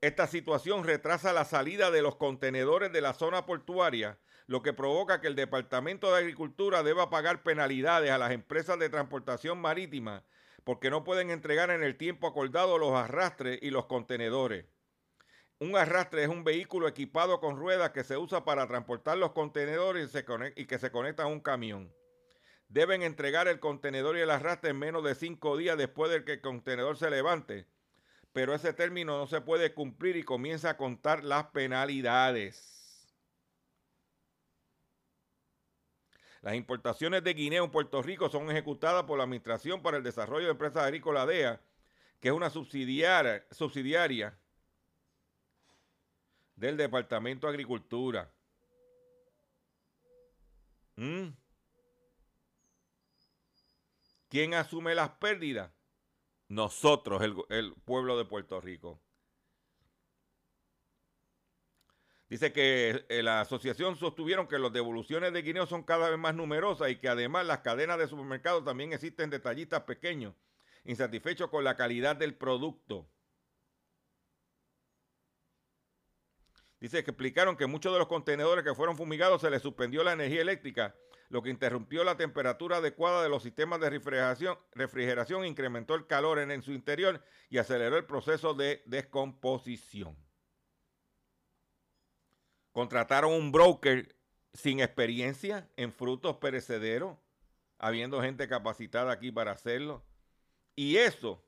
Esta 0.00 0.26
situación 0.26 0.84
retrasa 0.84 1.32
la 1.32 1.44
salida 1.44 1.90
de 1.90 2.02
los 2.02 2.16
contenedores 2.16 2.92
de 2.92 3.00
la 3.00 3.14
zona 3.14 3.46
portuaria, 3.46 4.18
lo 4.46 4.62
que 4.62 4.72
provoca 4.72 5.20
que 5.20 5.26
el 5.26 5.34
Departamento 5.34 6.12
de 6.12 6.18
Agricultura 6.18 6.82
deba 6.82 7.10
pagar 7.10 7.42
penalidades 7.42 8.10
a 8.10 8.18
las 8.18 8.30
empresas 8.30 8.78
de 8.78 8.88
transportación 8.88 9.58
marítima 9.58 10.24
porque 10.68 10.90
no 10.90 11.02
pueden 11.02 11.30
entregar 11.30 11.70
en 11.70 11.82
el 11.82 11.96
tiempo 11.96 12.26
acordado 12.26 12.76
los 12.76 12.92
arrastres 12.92 13.58
y 13.62 13.70
los 13.70 13.86
contenedores. 13.86 14.66
Un 15.60 15.74
arrastre 15.78 16.24
es 16.24 16.28
un 16.28 16.44
vehículo 16.44 16.86
equipado 16.86 17.40
con 17.40 17.56
ruedas 17.56 17.92
que 17.92 18.04
se 18.04 18.18
usa 18.18 18.44
para 18.44 18.66
transportar 18.66 19.16
los 19.16 19.32
contenedores 19.32 20.14
y, 20.56 20.66
que 20.66 20.78
se 20.78 20.90
conecta 20.90 21.22
a 21.22 21.26
un 21.26 21.40
camión. 21.40 21.90
Deben 22.68 23.02
entregar 23.02 23.48
el 23.48 23.60
contenedor 23.60 24.18
y 24.18 24.20
el 24.20 24.30
arrastre 24.30 24.72
en 24.72 24.78
menos 24.78 25.02
de 25.02 25.14
cinco 25.14 25.56
días 25.56 25.78
después 25.78 26.10
de 26.10 26.22
que 26.22 26.32
el 26.32 26.40
contenedor 26.42 26.98
se 26.98 27.08
levante. 27.08 27.66
Pero 28.38 28.54
ese 28.54 28.72
término 28.72 29.18
no 29.18 29.26
se 29.26 29.40
puede 29.40 29.74
cumplir 29.74 30.16
y 30.16 30.22
comienza 30.22 30.70
a 30.70 30.76
contar 30.76 31.24
las 31.24 31.46
penalidades. 31.46 33.12
Las 36.42 36.54
importaciones 36.54 37.24
de 37.24 37.34
guineo 37.34 37.64
en 37.64 37.72
Puerto 37.72 38.00
Rico 38.00 38.28
son 38.28 38.48
ejecutadas 38.48 39.02
por 39.06 39.18
la 39.18 39.24
Administración 39.24 39.82
para 39.82 39.96
el 39.96 40.04
Desarrollo 40.04 40.44
de 40.44 40.52
Empresas 40.52 40.84
Agrícolas 40.84 41.26
DEA, 41.26 41.60
que 42.20 42.28
es 42.28 42.32
una 42.32 42.48
subsidiaria, 42.48 43.44
subsidiaria 43.50 44.38
del 46.54 46.76
Departamento 46.76 47.48
de 47.48 47.54
Agricultura. 47.54 48.30
¿Mm? 50.94 51.30
¿Quién 54.28 54.54
asume 54.54 54.94
las 54.94 55.10
pérdidas? 55.10 55.72
Nosotros, 56.48 57.22
el, 57.50 57.74
pueblo 57.84 58.16
de 58.16 58.24
Puerto 58.24 58.60
Rico. 58.60 59.00
Dice 62.30 62.52
que 62.52 63.04
eh, 63.08 63.22
la 63.22 63.40
asociación 63.40 63.96
sostuvieron 63.96 64.48
que 64.48 64.58
las 64.58 64.72
devoluciones 64.72 65.32
de 65.32 65.42
guineo 65.42 65.66
son 65.66 65.82
cada 65.82 66.10
vez 66.10 66.18
más 66.18 66.34
numerosas 66.34 66.90
y 66.90 66.96
que 66.96 67.08
además 67.08 67.46
las 67.46 67.60
cadenas 67.60 67.98
de 67.98 68.06
supermercados 68.06 68.64
también 68.64 68.92
existen 68.92 69.30
detallistas 69.30 69.82
pequeños, 69.82 70.34
insatisfechos 70.84 71.48
con 71.48 71.64
la 71.64 71.76
calidad 71.76 72.16
del 72.16 72.34
producto. 72.34 73.08
Dice 76.80 77.02
que 77.02 77.10
explicaron 77.10 77.56
que 77.56 77.66
muchos 77.66 77.92
de 77.92 77.98
los 77.98 78.08
contenedores 78.08 78.64
que 78.64 78.74
fueron 78.74 78.96
fumigados 78.96 79.40
se 79.40 79.50
les 79.50 79.62
suspendió 79.62 80.04
la 80.04 80.12
energía 80.12 80.42
eléctrica, 80.42 80.94
lo 81.28 81.42
que 81.42 81.50
interrumpió 81.50 82.04
la 82.04 82.16
temperatura 82.16 82.78
adecuada 82.78 83.22
de 83.22 83.28
los 83.28 83.42
sistemas 83.42 83.80
de 83.80 83.90
refrigeración, 83.90 85.44
incrementó 85.44 85.94
el 85.94 86.06
calor 86.06 86.38
en, 86.38 86.50
en 86.50 86.62
su 86.62 86.72
interior 86.72 87.22
y 87.50 87.58
aceleró 87.58 87.96
el 87.96 88.06
proceso 88.06 88.54
de 88.54 88.82
descomposición. 88.86 90.16
Contrataron 92.72 93.32
un 93.32 93.52
broker 93.52 94.16
sin 94.54 94.80
experiencia 94.80 95.68
en 95.76 95.92
frutos 95.92 96.36
perecederos, 96.36 97.16
habiendo 97.78 98.22
gente 98.22 98.48
capacitada 98.48 99.12
aquí 99.12 99.30
para 99.30 99.52
hacerlo. 99.52 100.02
Y 100.74 100.96
eso, 100.96 101.44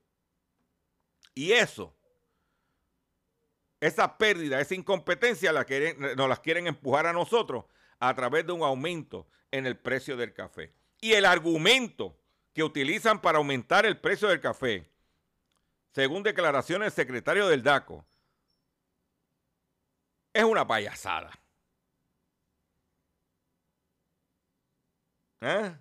y 1.34 1.52
eso 1.52 1.94
esa 3.80 4.18
pérdida, 4.18 4.60
esa 4.60 4.74
incompetencia 4.74 5.52
la 5.52 5.64
quieren, 5.64 6.14
nos 6.14 6.28
las 6.28 6.40
quieren 6.40 6.66
empujar 6.66 7.06
a 7.06 7.12
nosotros 7.12 7.64
a 7.98 8.14
través 8.14 8.46
de 8.46 8.52
un 8.52 8.62
aumento 8.62 9.26
en 9.50 9.66
el 9.66 9.76
precio 9.76 10.16
del 10.16 10.32
café. 10.32 10.72
Y 11.00 11.12
el 11.12 11.24
argumento 11.24 12.16
que 12.52 12.62
utilizan 12.62 13.20
para 13.20 13.38
aumentar 13.38 13.86
el 13.86 13.98
precio 13.98 14.28
del 14.28 14.40
café, 14.40 14.88
según 15.92 16.22
declaraciones 16.22 16.94
del 16.94 17.06
secretario 17.06 17.48
del 17.48 17.62
DACO, 17.62 18.04
es 20.32 20.44
una 20.44 20.66
payasada. 20.66 21.32
¿Eh? 25.40 25.74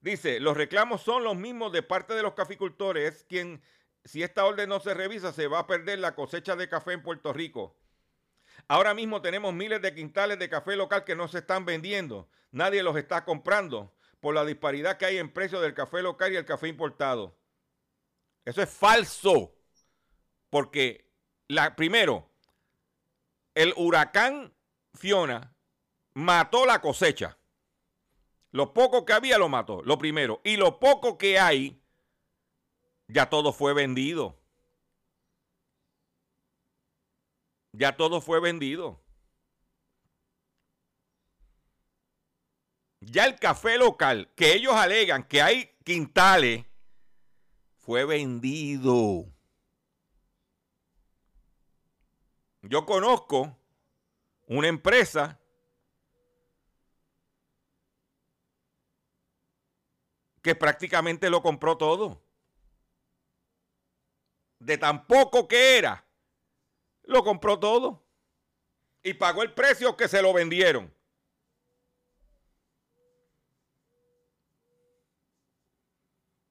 Dice, 0.00 0.38
los 0.38 0.56
reclamos 0.56 1.02
son 1.02 1.24
los 1.24 1.36
mismos 1.36 1.72
de 1.72 1.82
parte 1.82 2.14
de 2.14 2.22
los 2.22 2.34
caficultores, 2.34 3.24
quien, 3.28 3.60
si 4.06 4.22
esta 4.22 4.44
orden 4.44 4.68
no 4.68 4.80
se 4.80 4.94
revisa, 4.94 5.32
se 5.32 5.48
va 5.48 5.60
a 5.60 5.66
perder 5.66 5.98
la 5.98 6.14
cosecha 6.14 6.56
de 6.56 6.68
café 6.68 6.92
en 6.92 7.02
Puerto 7.02 7.32
Rico. 7.32 7.76
Ahora 8.68 8.94
mismo 8.94 9.20
tenemos 9.20 9.52
miles 9.52 9.82
de 9.82 9.94
quintales 9.94 10.38
de 10.38 10.48
café 10.48 10.76
local 10.76 11.04
que 11.04 11.16
no 11.16 11.28
se 11.28 11.38
están 11.38 11.64
vendiendo. 11.64 12.28
Nadie 12.50 12.82
los 12.82 12.96
está 12.96 13.24
comprando 13.24 13.92
por 14.20 14.34
la 14.34 14.44
disparidad 14.44 14.96
que 14.96 15.06
hay 15.06 15.18
en 15.18 15.32
precio 15.32 15.60
del 15.60 15.74
café 15.74 16.02
local 16.02 16.32
y 16.32 16.36
el 16.36 16.44
café 16.44 16.68
importado. 16.68 17.36
Eso 18.44 18.62
es 18.62 18.70
falso. 18.70 19.52
Porque, 20.50 21.10
la, 21.48 21.76
primero, 21.76 22.30
el 23.54 23.74
huracán 23.76 24.54
Fiona 24.94 25.54
mató 26.14 26.64
la 26.64 26.80
cosecha. 26.80 27.36
Lo 28.52 28.72
poco 28.72 29.04
que 29.04 29.12
había 29.12 29.38
lo 29.38 29.48
mató, 29.48 29.82
lo 29.82 29.98
primero. 29.98 30.40
Y 30.44 30.56
lo 30.56 30.78
poco 30.80 31.18
que 31.18 31.38
hay, 31.38 31.82
ya 33.08 33.28
todo 33.28 33.52
fue 33.52 33.72
vendido. 33.74 34.38
Ya 37.72 37.96
todo 37.96 38.20
fue 38.20 38.40
vendido. 38.40 39.02
Ya 43.00 43.26
el 43.26 43.36
café 43.36 43.78
local, 43.78 44.32
que 44.34 44.54
ellos 44.54 44.74
alegan 44.74 45.22
que 45.22 45.42
hay 45.42 45.76
quintales, 45.84 46.64
fue 47.78 48.04
vendido. 48.04 49.26
Yo 52.62 52.84
conozco 52.84 53.56
una 54.46 54.66
empresa 54.66 55.38
que 60.42 60.54
prácticamente 60.56 61.30
lo 61.30 61.42
compró 61.42 61.76
todo. 61.76 62.25
De 64.66 64.76
tan 64.76 65.06
poco 65.06 65.46
que 65.46 65.78
era, 65.78 66.04
lo 67.04 67.22
compró 67.22 67.60
todo. 67.60 68.04
Y 69.00 69.14
pagó 69.14 69.44
el 69.44 69.54
precio 69.54 69.96
que 69.96 70.08
se 70.08 70.20
lo 70.20 70.32
vendieron. 70.32 70.92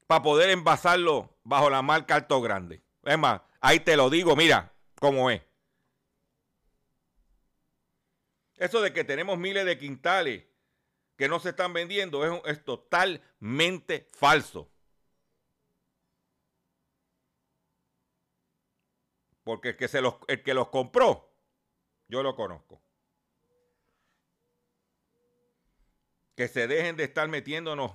Para 0.07 0.21
poder 0.21 0.49
envasarlo 0.49 1.37
bajo 1.43 1.69
la 1.69 1.81
marca 1.81 2.15
Alto 2.15 2.39
Grande. 2.39 2.81
Es 3.03 3.17
más, 3.17 3.41
ahí 3.59 3.81
te 3.81 3.97
lo 3.97 4.09
digo, 4.09 4.37
mira 4.37 4.73
cómo 4.97 5.29
es. 5.29 5.41
Eso 8.55 8.79
de 8.79 8.93
que 8.93 9.03
tenemos 9.03 9.37
miles 9.37 9.65
de 9.65 9.77
quintales 9.77 10.45
que 11.17 11.27
no 11.27 11.41
se 11.41 11.49
están 11.49 11.73
vendiendo 11.73 12.45
es, 12.45 12.63
totalmente 12.63 14.07
falso. 14.13 14.71
Porque 19.45 19.69
el 19.69 19.77
que, 19.77 19.87
se 19.87 20.01
los, 20.01 20.15
el 20.27 20.41
que 20.41 20.55
los 20.55 20.69
compró, 20.69 21.31
yo 22.07 22.23
lo 22.23 22.35
conozco. 22.35 22.81
Que 26.35 26.47
se 26.47 26.67
dejen 26.67 26.97
de 26.97 27.03
estar 27.03 27.27
metiéndonos 27.29 27.91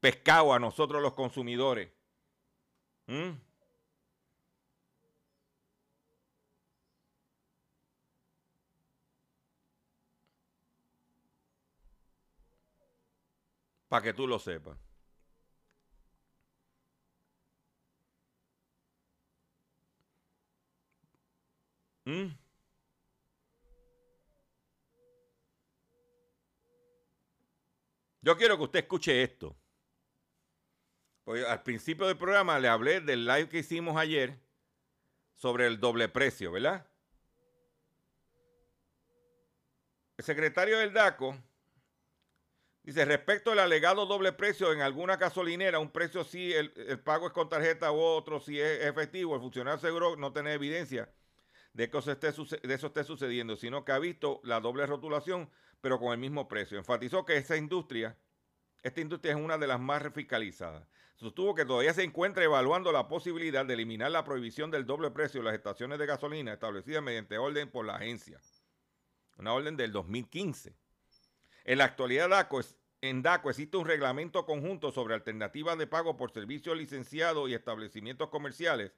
pescado 0.00 0.52
a 0.52 0.58
nosotros 0.58 1.00
los 1.00 1.14
consumidores. 1.14 1.92
¿Mm? 3.06 3.30
Para 13.88 14.02
que 14.02 14.12
tú 14.12 14.26
lo 14.26 14.40
sepas. 14.40 14.87
¿Mm? 22.08 22.34
Yo 28.22 28.36
quiero 28.38 28.56
que 28.56 28.62
usted 28.62 28.78
escuche 28.78 29.22
esto. 29.22 29.54
Al 31.26 31.62
principio 31.62 32.06
del 32.06 32.16
programa 32.16 32.58
le 32.58 32.68
hablé 32.68 33.02
del 33.02 33.26
live 33.26 33.50
que 33.50 33.58
hicimos 33.58 33.98
ayer 33.98 34.40
sobre 35.34 35.66
el 35.66 35.78
doble 35.78 36.08
precio, 36.08 36.50
¿verdad? 36.50 36.86
El 40.16 40.24
secretario 40.24 40.78
del 40.78 40.94
DACO 40.94 41.36
Dice, 42.82 43.04
respecto 43.04 43.52
al 43.52 43.58
alegado 43.58 44.06
doble 44.06 44.32
precio 44.32 44.72
en 44.72 44.80
alguna 44.80 45.18
gasolinera, 45.18 45.78
un 45.78 45.90
precio 45.90 46.24
sí, 46.24 46.54
el, 46.54 46.70
pago 47.00 47.26
es 47.26 47.34
con 47.34 47.50
tarjeta 47.50 47.92
u 47.92 47.98
otro 48.00 48.40
si 48.40 48.58
es 48.58 48.86
efectivo, 48.86 49.34
el 49.34 49.42
funcionario 49.42 49.76
aseguró 49.76 50.16
no 50.16 50.32
tener 50.32 50.54
evidencia 50.54 51.12
de 51.72 51.90
que 51.90 51.98
eso 51.98 52.10
esté, 52.10 52.32
de 52.32 52.74
eso 52.74 52.88
esté 52.88 53.04
sucediendo, 53.04 53.56
sino 53.56 53.84
que 53.84 53.92
ha 53.92 53.98
visto 53.98 54.40
la 54.44 54.60
doble 54.60 54.86
rotulación, 54.86 55.50
pero 55.80 55.98
con 55.98 56.12
el 56.12 56.18
mismo 56.18 56.48
precio. 56.48 56.78
Enfatizó 56.78 57.24
que 57.24 57.36
esa 57.36 57.56
industria, 57.56 58.16
esta 58.82 59.00
industria 59.00 59.32
es 59.32 59.38
una 59.38 59.58
de 59.58 59.66
las 59.66 59.80
más 59.80 60.02
fiscalizadas. 60.12 60.86
Sostuvo 61.16 61.54
que 61.54 61.64
todavía 61.64 61.92
se 61.94 62.04
encuentra 62.04 62.44
evaluando 62.44 62.92
la 62.92 63.08
posibilidad 63.08 63.66
de 63.66 63.74
eliminar 63.74 64.10
la 64.10 64.24
prohibición 64.24 64.70
del 64.70 64.86
doble 64.86 65.10
precio 65.10 65.40
en 65.40 65.46
las 65.46 65.54
estaciones 65.54 65.98
de 65.98 66.06
gasolina 66.06 66.52
establecidas 66.52 67.02
mediante 67.02 67.38
orden 67.38 67.70
por 67.70 67.84
la 67.84 67.96
agencia. 67.96 68.40
Una 69.36 69.52
orden 69.52 69.76
del 69.76 69.90
2015. 69.90 70.76
En 71.64 71.78
la 71.78 71.84
actualidad, 71.84 72.30
en 73.00 73.22
DACO 73.22 73.50
existe 73.50 73.76
un 73.76 73.86
reglamento 73.86 74.46
conjunto 74.46 74.90
sobre 74.92 75.14
alternativas 75.14 75.76
de 75.76 75.86
pago 75.86 76.16
por 76.16 76.30
servicios 76.30 76.76
licenciados 76.76 77.48
y 77.48 77.54
establecimientos 77.54 78.28
comerciales 78.28 78.92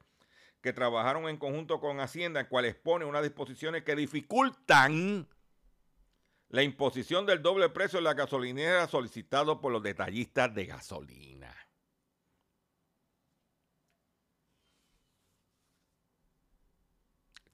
que 0.61 0.73
trabajaron 0.73 1.27
en 1.27 1.37
conjunto 1.37 1.79
con 1.79 1.99
Hacienda, 1.99 2.41
en 2.41 2.45
cual 2.47 2.65
expone 2.65 3.05
unas 3.05 3.23
disposiciones 3.23 3.83
que 3.83 3.95
dificultan 3.95 5.27
la 6.49 6.63
imposición 6.63 7.25
del 7.25 7.41
doble 7.41 7.69
precio 7.69 7.97
en 7.97 8.03
la 8.05 8.13
gasolinera 8.13 8.87
solicitado 8.87 9.59
por 9.59 9.71
los 9.71 9.81
detallistas 9.81 10.53
de 10.53 10.65
gasolina. 10.65 11.55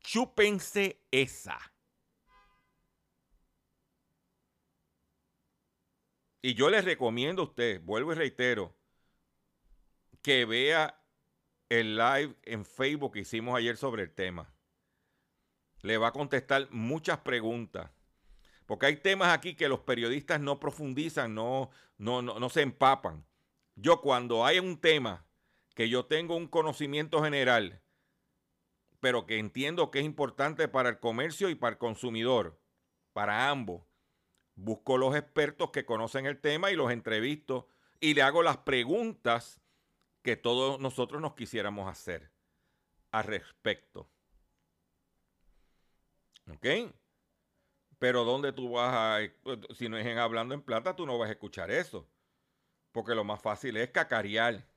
Chúpense 0.02 1.02
esa. 1.12 1.60
Y 6.42 6.54
yo 6.54 6.70
les 6.70 6.86
recomiendo 6.86 7.42
a 7.42 7.46
usted, 7.46 7.82
vuelvo 7.84 8.14
y 8.14 8.16
reitero, 8.16 8.74
que 10.22 10.46
vea 10.46 10.98
el 11.70 11.98
live 11.98 12.36
en 12.44 12.66
Facebook 12.66 13.14
que 13.14 13.20
hicimos 13.20 13.58
ayer 13.58 13.78
sobre 13.78 14.04
el 14.04 14.12
tema. 14.12 14.54
Le 15.82 15.98
va 15.98 16.08
a 16.08 16.14
contestar 16.14 16.68
muchas 16.72 17.20
preguntas. 17.20 17.92
Porque 18.66 18.88
hay 18.88 18.98
temas 18.98 19.34
aquí 19.34 19.56
que 19.56 19.70
los 19.70 19.80
periodistas 19.80 20.42
no 20.42 20.60
profundizan, 20.60 21.34
no, 21.34 21.70
no, 21.98 22.22
no, 22.22 22.40
no 22.40 22.50
se 22.50 22.62
empapan. 22.62 23.26
Yo 23.76 24.02
cuando 24.02 24.46
hay 24.46 24.60
un 24.60 24.80
tema 24.80 25.26
que 25.74 25.88
yo 25.90 26.06
tengo 26.06 26.36
un 26.36 26.48
conocimiento 26.48 27.24
general, 27.24 27.82
pero 29.00 29.26
que 29.26 29.40
entiendo 29.40 29.92
que 29.92 30.00
es 30.00 30.06
importante 30.06 30.68
para 30.68 30.90
el 30.90 31.00
comercio 31.00 31.50
y 31.50 31.56
para 31.56 31.74
el 31.74 31.78
consumidor, 31.78 32.60
para 33.14 33.50
ambos, 33.50 33.84
busco 34.56 34.98
los 34.98 35.16
expertos 35.16 35.70
que 35.72 35.86
conocen 35.86 36.26
el 36.26 36.42
tema 36.42 36.72
y 36.72 36.76
los 36.76 36.92
entrevisto 36.92 37.68
y 38.00 38.16
le 38.16 38.24
hago 38.24 38.44
las 38.44 38.58
preguntas 38.58 39.62
que 40.28 40.36
todos 40.36 40.78
nosotros 40.82 41.22
nos 41.22 41.36
quisiéramos 41.36 41.90
hacer 41.90 42.30
al 43.12 43.24
respecto. 43.24 44.10
¿Ok? 46.52 46.92
Pero 47.98 48.26
¿dónde 48.26 48.52
tú 48.52 48.72
vas 48.72 48.94
a... 48.94 49.74
Si 49.74 49.88
no 49.88 49.98
es 49.98 50.06
en 50.06 50.18
Hablando 50.18 50.54
en 50.54 50.62
Plata, 50.62 50.98
tú 50.98 51.06
no 51.06 51.18
vas 51.18 51.30
a 51.30 51.32
escuchar 51.32 51.72
eso. 51.72 52.10
Porque 52.92 53.16
lo 53.16 53.24
más 53.24 53.42
fácil 53.42 53.78
es 53.78 53.90
cacarear. 53.92 54.68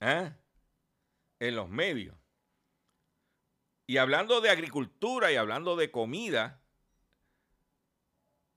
¿eh? 0.00 0.32
En 1.38 1.54
los 1.54 1.68
medios. 1.68 2.16
Y 3.86 3.98
hablando 3.98 4.40
de 4.40 4.48
agricultura 4.48 5.30
y 5.30 5.36
hablando 5.36 5.76
de 5.76 5.90
comida, 5.90 6.62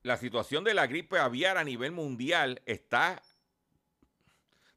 la 0.03 0.16
situación 0.16 0.64
de 0.64 0.74
la 0.74 0.88
gripe 0.88 1.20
aviar 1.20 1.57
a 1.57 1.66
nivel 1.66 1.91
mundial 1.91 2.62
está, 2.66 3.22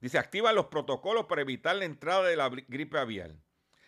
dice, 0.03 0.18
activa 0.18 0.53
los 0.53 0.66
protocolos 0.66 1.24
para 1.24 1.40
evitar 1.40 1.76
la 1.76 1.86
entrada 1.86 2.24
de 2.24 2.36
la 2.36 2.50
gripe 2.50 2.98
aviar. 2.98 3.34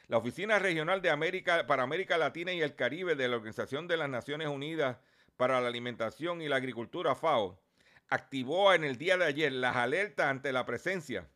La 0.06 0.16
Oficina 0.16 0.58
Regional 0.58 1.02
de 1.02 1.10
América 1.10 1.66
para 1.66 1.82
América 1.82 2.16
Latina 2.16 2.52
y 2.52 2.62
el 2.62 2.74
Caribe 2.74 3.14
de 3.16 3.28
la 3.28 3.36
Organización 3.36 3.86
de 3.86 3.98
las 3.98 4.08
Naciones 4.08 4.48
Unidas 4.48 4.96
para 5.36 5.60
la 5.60 5.68
Alimentación 5.68 6.40
y 6.40 6.48
la 6.48 6.56
Agricultura, 6.56 7.14
FAO, 7.14 7.60
activó 8.08 8.72
en 8.72 8.84
el 8.84 8.96
día 8.96 9.16
de 9.16 9.24
ayer 9.24 9.52
las 9.52 9.76
alertas 9.76 10.26
ante 10.26 10.52
la 10.52 10.64
presencia 10.64 11.28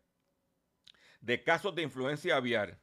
de 1.20 1.42
casos 1.42 1.74
de 1.74 1.82
influencia 1.82 2.36
aviar 2.36 2.78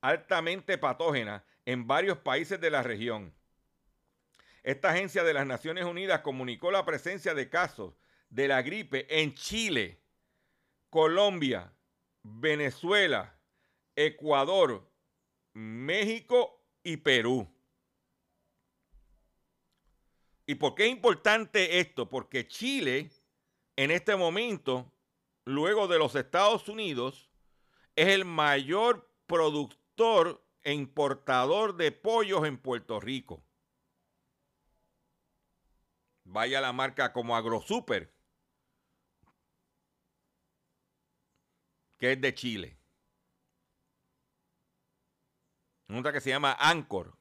altamente 0.00 0.76
patógena 0.76 1.44
en 1.64 1.86
varios 1.86 2.18
países 2.18 2.60
de 2.60 2.70
la 2.70 2.82
región. 2.82 3.32
Esta 4.64 4.90
agencia 4.90 5.24
de 5.24 5.34
las 5.34 5.46
Naciones 5.46 5.84
Unidas 5.84 6.20
comunicó 6.20 6.70
la 6.70 6.84
presencia 6.84 7.34
de 7.34 7.48
casos 7.48 7.94
de 8.28 8.48
la 8.48 8.62
gripe 8.62 9.06
en 9.20 9.34
Chile, 9.34 10.01
Colombia, 10.92 11.72
Venezuela, 12.22 13.34
Ecuador, 13.96 14.86
México 15.54 16.62
y 16.82 16.98
Perú. 16.98 17.50
¿Y 20.44 20.56
por 20.56 20.74
qué 20.74 20.84
es 20.84 20.90
importante 20.90 21.80
esto? 21.80 22.10
Porque 22.10 22.46
Chile, 22.46 23.10
en 23.74 23.90
este 23.90 24.16
momento, 24.16 24.92
luego 25.46 25.88
de 25.88 25.98
los 25.98 26.14
Estados 26.14 26.68
Unidos, 26.68 27.30
es 27.96 28.08
el 28.08 28.26
mayor 28.26 29.10
productor 29.24 30.46
e 30.62 30.74
importador 30.74 31.74
de 31.74 31.90
pollos 31.90 32.44
en 32.44 32.58
Puerto 32.58 33.00
Rico. 33.00 33.42
Vaya 36.24 36.60
la 36.60 36.74
marca 36.74 37.14
como 37.14 37.34
AgroSuper, 37.34 38.12
que 42.02 42.14
es 42.14 42.20
de 42.20 42.34
Chile. 42.34 42.76
Una 45.86 46.12
que 46.12 46.20
se 46.20 46.30
llama 46.30 46.56
Anchor. 46.58 47.16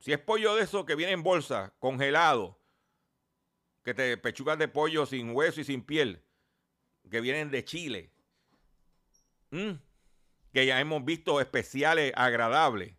Si 0.00 0.12
es 0.12 0.18
pollo 0.18 0.56
de 0.56 0.64
eso 0.64 0.84
que 0.84 0.96
viene 0.96 1.12
en 1.12 1.22
bolsa, 1.22 1.72
congelado, 1.78 2.60
que 3.84 3.94
te 3.94 4.16
pechugas 4.16 4.58
de 4.58 4.66
pollo 4.66 5.06
sin 5.06 5.36
hueso 5.36 5.60
y 5.60 5.64
sin 5.64 5.84
piel, 5.84 6.24
que 7.08 7.20
vienen 7.20 7.52
de 7.52 7.64
Chile, 7.64 8.12
que 9.50 10.66
ya 10.66 10.80
hemos 10.80 11.04
visto 11.04 11.40
especiales 11.40 12.12
agradables, 12.16 12.96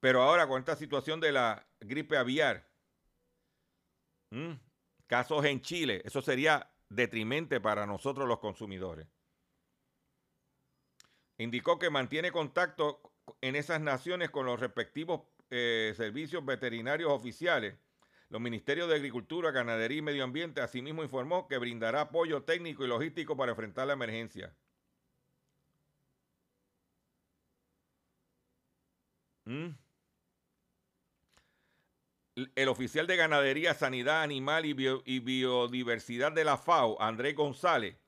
pero 0.00 0.20
ahora 0.20 0.48
con 0.48 0.58
esta 0.58 0.74
situación 0.74 1.20
de 1.20 1.30
la 1.30 1.64
gripe 1.78 2.16
aviar, 2.16 2.68
casos 5.06 5.44
en 5.44 5.60
Chile, 5.60 6.02
eso 6.04 6.20
sería 6.22 6.71
detrimente 6.94 7.60
para 7.60 7.86
nosotros 7.86 8.28
los 8.28 8.38
consumidores. 8.38 9.06
Indicó 11.38 11.78
que 11.78 11.90
mantiene 11.90 12.30
contacto 12.30 13.00
en 13.40 13.56
esas 13.56 13.80
naciones 13.80 14.30
con 14.30 14.46
los 14.46 14.60
respectivos 14.60 15.22
eh, 15.50 15.94
servicios 15.96 16.44
veterinarios 16.44 17.10
oficiales. 17.10 17.76
Los 18.28 18.40
ministerios 18.40 18.88
de 18.88 18.96
Agricultura, 18.96 19.50
Ganadería 19.50 19.98
y 19.98 20.02
Medio 20.02 20.24
Ambiente 20.24 20.60
asimismo 20.60 21.02
informó 21.02 21.48
que 21.48 21.58
brindará 21.58 22.02
apoyo 22.02 22.42
técnico 22.44 22.84
y 22.84 22.88
logístico 22.88 23.36
para 23.36 23.52
enfrentar 23.52 23.86
la 23.86 23.92
emergencia. 23.94 24.54
¿Mm? 29.44 29.81
El 32.34 32.68
oficial 32.68 33.06
de 33.06 33.16
Ganadería, 33.16 33.74
Sanidad 33.74 34.22
Animal 34.22 34.64
y, 34.64 35.18
Biodiversidad 35.20 36.32
de 36.32 36.44
la 36.44 36.56
FAO, 36.56 37.00
Andrés 37.02 37.36
González, 37.36 37.98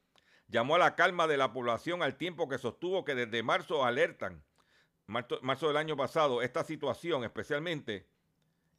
llamó 0.48 0.76
a 0.76 0.78
la 0.78 0.94
calma 0.94 1.26
de 1.26 1.36
la 1.36 1.52
población 1.52 2.02
al 2.02 2.16
tiempo 2.16 2.48
que 2.48 2.56
sostuvo 2.56 3.04
que 3.04 3.14
desde 3.14 3.42
marzo 3.42 3.84
alertan, 3.84 4.42
marzo, 5.06 5.68
del 5.68 5.76
año 5.76 5.94
pasado, 5.94 6.40
esta 6.40 6.64
situación, 6.64 7.22
especialmente 7.24 8.08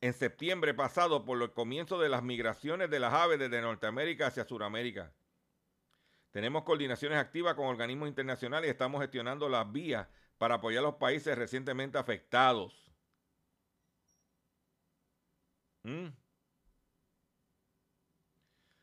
en 0.01 0.13
septiembre 0.13 0.73
pasado 0.73 1.23
por 1.25 1.39
el 1.41 1.51
comienzo 1.53 1.99
de 1.99 2.09
las 2.09 2.23
migraciones 2.23 2.89
de 2.89 2.99
las 2.99 3.13
aves 3.13 3.37
desde 3.37 3.61
Norteamérica 3.61 4.27
hacia 4.27 4.45
Sudamérica. 4.45 5.13
Tenemos 6.31 6.63
coordinaciones 6.63 7.19
activas 7.19 7.53
con 7.53 7.67
organismos 7.67 8.09
internacionales 8.09 8.67
y 8.67 8.71
estamos 8.71 8.99
gestionando 8.99 9.47
las 9.47 9.71
vías 9.71 10.07
para 10.39 10.55
apoyar 10.55 10.79
a 10.79 10.87
los 10.87 10.95
países 10.95 11.37
recientemente 11.37 11.99
afectados. 11.99 12.84
¿Mm? 15.85 16.07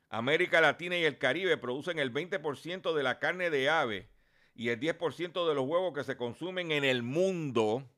América 0.08 0.60
Latina 0.60 0.96
y 0.96 1.04
el 1.04 1.18
Caribe 1.18 1.56
producen 1.56 1.98
el 1.98 2.12
20% 2.12 2.94
de 2.94 3.02
la 3.02 3.18
carne 3.18 3.50
de 3.50 3.68
ave 3.68 4.08
y 4.54 4.68
el 4.68 4.78
10% 4.78 5.48
de 5.48 5.54
los 5.54 5.66
huevos 5.66 5.94
que 5.94 6.04
se 6.04 6.16
consumen 6.16 6.70
en 6.70 6.84
el 6.84 7.02
mundo, 7.02 7.90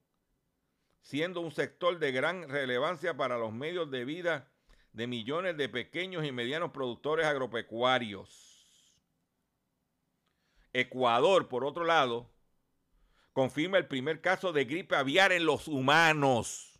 siendo 1.02 1.42
un 1.42 1.50
sector 1.50 1.98
de 1.98 2.12
gran 2.12 2.48
relevancia 2.48 3.14
para 3.14 3.36
los 3.36 3.52
medios 3.52 3.90
de 3.90 4.07
vida 4.07 4.50
de 4.92 5.07
millones 5.07 5.59
de 5.59 5.68
pequeños 5.68 6.24
y 6.24 6.32
medianos 6.32 6.70
productores 6.70 7.26
agropecuarios. 7.26 8.64
Ecuador, 10.72 11.48
por 11.48 11.66
otro 11.66 11.84
lado, 11.84 12.30
confirma 13.34 13.76
el 13.76 13.86
primer 13.86 14.22
caso 14.22 14.52
de 14.52 14.64
gripe 14.64 14.96
aviar 14.96 15.32
en 15.32 15.44
los 15.44 15.68
humanos. 15.68 16.74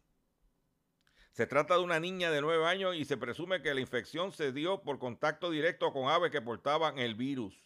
Se 1.35 1.49
trata 1.49 1.75
de 1.75 1.83
una 1.83 1.99
niña 1.99 2.31
de 2.31 2.41
9 2.41 2.65
años 2.65 2.95
y 2.95 3.05
se 3.05 3.17
presume 3.17 3.61
que 3.61 3.75
la 3.75 3.81
infección 3.81 4.31
se 4.31 4.53
dio 4.53 4.83
por 4.83 5.01
contacto 5.01 5.51
directo 5.51 5.93
con 5.93 6.09
aves 6.09 6.31
que 6.31 6.41
portaban 6.41 6.97
el 6.97 7.17
virus. 7.17 7.57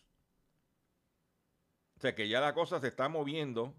O 1.98 2.00
sea 2.00 2.14
que 2.14 2.30
ya 2.30 2.40
la 2.40 2.54
cosa 2.54 2.80
se 2.80 2.88
está 2.88 3.10
moviendo 3.10 3.74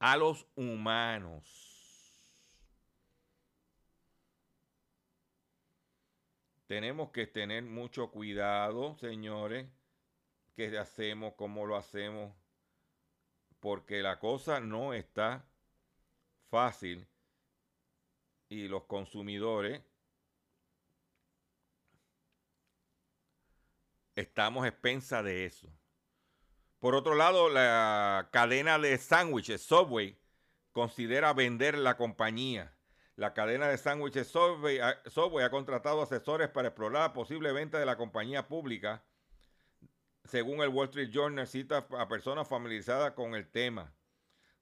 a 0.00 0.18
los 0.18 0.46
humanos. 0.54 1.48
Tenemos 6.66 7.10
que 7.10 7.26
tener 7.26 7.62
mucho 7.62 8.10
cuidado, 8.10 8.98
señores, 8.98 9.66
qué 10.54 10.76
hacemos, 10.76 11.32
cómo 11.38 11.64
lo 11.64 11.76
hacemos, 11.76 12.36
porque 13.60 14.02
la 14.02 14.18
cosa 14.18 14.60
no 14.60 14.92
está 14.92 15.48
fácil 16.50 17.06
y 18.48 18.68
los 18.68 18.84
consumidores 18.84 19.82
estamos 24.14 24.66
expensa 24.66 25.22
de 25.22 25.44
eso. 25.46 25.68
Por 26.78 26.94
otro 26.94 27.14
lado, 27.14 27.48
la 27.48 28.28
cadena 28.30 28.78
de 28.78 28.98
sándwiches 28.98 29.62
Subway 29.62 30.18
considera 30.72 31.32
vender 31.32 31.78
la 31.78 31.96
compañía. 31.96 32.76
La 33.16 33.32
cadena 33.32 33.68
de 33.68 33.78
sándwiches 33.78 34.28
Subway, 34.28 34.78
ha 34.80 35.50
contratado 35.50 36.02
asesores 36.02 36.48
para 36.48 36.68
explorar 36.68 37.02
la 37.02 37.12
posible 37.12 37.52
venta 37.52 37.78
de 37.78 37.86
la 37.86 37.96
compañía 37.96 38.48
pública. 38.48 39.02
Según 40.24 40.62
el 40.62 40.68
Wall 40.68 40.88
Street 40.88 41.10
Journal, 41.10 41.46
cita 41.46 41.86
a 41.98 42.08
personas 42.08 42.48
familiarizadas 42.48 43.12
con 43.12 43.34
el 43.34 43.48
tema. 43.50 43.94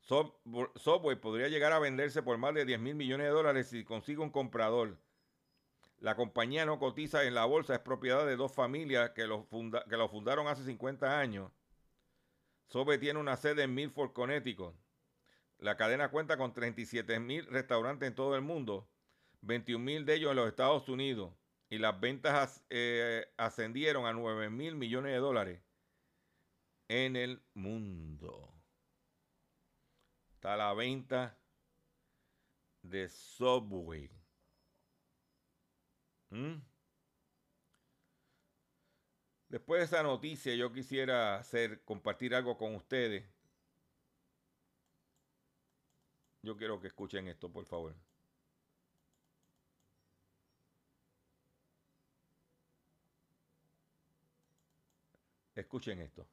Subway 0.02 1.16
podría 1.16 1.48
llegar 1.48 1.72
a 1.72 1.78
venderse 1.78 2.22
por 2.22 2.36
más 2.36 2.54
de 2.54 2.64
10 2.64 2.80
mil 2.80 2.94
millones 2.94 3.26
de 3.26 3.32
dólares 3.32 3.68
si 3.68 3.84
consigue 3.84 4.20
un 4.20 4.30
comprador. 4.30 4.98
La 5.98 6.16
compañía 6.16 6.66
no 6.66 6.80
cotiza 6.80 7.22
en 7.24 7.34
la 7.34 7.44
bolsa, 7.44 7.74
es 7.74 7.80
propiedad 7.80 8.26
de 8.26 8.36
dos 8.36 8.52
familias 8.52 9.10
que 9.10 9.26
lo, 9.26 9.48
que 9.48 10.08
fundaron 10.08 10.48
hace 10.48 10.64
50 10.64 11.20
años. 11.20 11.52
Subway 12.66 12.98
tiene 12.98 13.20
una 13.20 13.36
sede 13.36 13.62
en 13.62 13.74
Milford, 13.74 14.12
Connecticut. 14.12 14.74
La 15.58 15.76
cadena 15.76 16.10
cuenta 16.10 16.36
con 16.36 16.52
37 16.52 17.20
mil 17.20 17.46
restaurantes 17.46 18.08
en 18.08 18.16
todo 18.16 18.34
el 18.34 18.42
mundo, 18.42 18.88
21 19.42 19.84
mil 19.84 20.04
de 20.04 20.14
ellos 20.14 20.30
en 20.30 20.36
los 20.36 20.48
Estados 20.48 20.88
Unidos, 20.88 21.32
y 21.70 21.78
las 21.78 22.00
ventas 22.00 22.64
eh, 22.68 23.26
ascendieron 23.36 24.06
a 24.06 24.12
9 24.12 24.50
mil 24.50 24.74
millones 24.74 25.12
de 25.12 25.18
dólares 25.18 25.62
en 26.88 27.14
el 27.14 27.40
mundo. 27.54 28.61
Está 30.42 30.56
la 30.56 30.74
venta 30.74 31.38
de 32.82 33.08
Subway. 33.08 34.10
¿Mm? 36.30 36.56
Después 39.48 39.78
de 39.78 39.84
esa 39.84 40.02
noticia, 40.02 40.52
yo 40.56 40.72
quisiera 40.72 41.36
hacer, 41.36 41.84
compartir 41.84 42.34
algo 42.34 42.58
con 42.58 42.74
ustedes 42.74 43.24
Yo 46.42 46.56
quiero 46.56 46.80
que 46.80 46.88
escuchen 46.88 47.28
esto, 47.28 47.48
por 47.52 47.64
favor. 47.64 47.94
Escuchen 55.54 56.00
esto. 56.00 56.26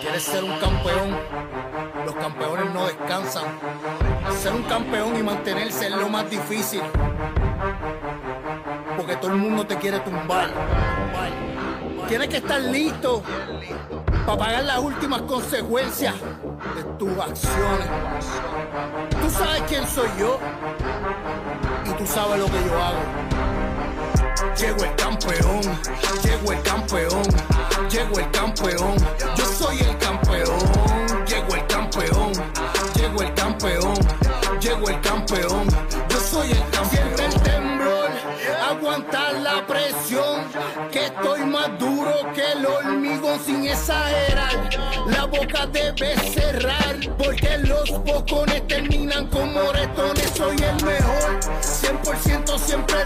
¿Quieres 0.00 0.22
ser 0.22 0.44
un 0.44 0.58
campeón? 0.58 1.16
Los 2.04 2.14
campeones 2.14 2.72
no 2.72 2.86
descansan. 2.86 3.44
Ser 4.40 4.54
un 4.54 4.62
campeón 4.62 5.16
y 5.16 5.22
mantenerse 5.22 5.86
es 5.86 5.96
lo 5.96 6.08
más 6.08 6.28
difícil 6.30 6.82
porque 9.02 9.16
todo 9.16 9.32
el 9.32 9.38
mundo 9.38 9.66
te 9.66 9.76
quiere 9.76 9.98
tumbar. 10.00 10.50
Tienes 12.08 12.28
que 12.28 12.36
estar 12.36 12.60
listo 12.60 13.22
para 14.26 14.38
pagar 14.38 14.64
las 14.64 14.78
últimas 14.78 15.22
consecuencias 15.22 16.14
de 16.76 16.84
tus 16.98 17.18
acciones. 17.18 17.88
Tú 19.20 19.30
sabes 19.30 19.62
quién 19.68 19.86
soy 19.88 20.08
yo 20.18 20.38
y 21.84 21.90
tú 21.98 22.06
sabes 22.06 22.38
lo 22.38 22.46
que 22.46 22.64
yo 22.64 22.82
hago. 22.82 23.31
Llego 24.62 24.84
el 24.84 24.94
campeón, 24.94 25.60
llego 26.22 26.52
el 26.52 26.62
campeón, 26.62 27.22
llego 27.90 28.18
el 28.20 28.30
campeón, 28.30 28.94
yo 29.36 29.44
soy 29.44 29.80
el 29.80 29.98
campeón, 29.98 31.26
llego 31.26 31.56
el 31.56 31.66
campeón, 31.66 32.32
llego 32.94 33.22
el 33.22 33.34
campeón, 33.34 33.94
llego 34.60 34.88
el 34.88 35.00
campeón, 35.00 35.66
yo 36.08 36.20
soy 36.20 36.52
el 36.52 36.70
campeón 36.70 37.22
aguantar 38.72 39.34
la 39.34 39.66
presión. 39.66 40.42
Que 40.90 41.06
estoy 41.06 41.44
más 41.44 41.78
duro 41.78 42.12
que 42.34 42.52
el 42.52 42.66
hormigón 42.66 43.38
sin 43.44 43.66
exagerar. 43.66 44.68
La 45.06 45.24
boca 45.24 45.66
debe 45.66 46.16
cerrar. 46.30 46.96
Porque 47.18 47.58
los 47.58 47.90
bocones 48.04 48.66
terminan 48.66 49.26
con 49.28 49.52
moretones. 49.52 50.30
Soy 50.34 50.56
el 50.56 50.84
mejor, 50.84 51.40
100% 51.60 52.58
siempre 52.58 53.04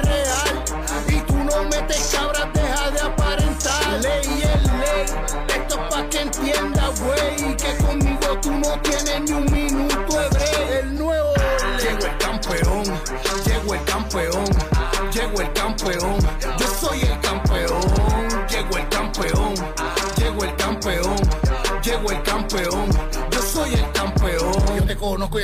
no 8.66 8.80
tienes 8.80 9.20
ni 9.22 9.32
un 9.32 9.44
minuto 9.52 10.35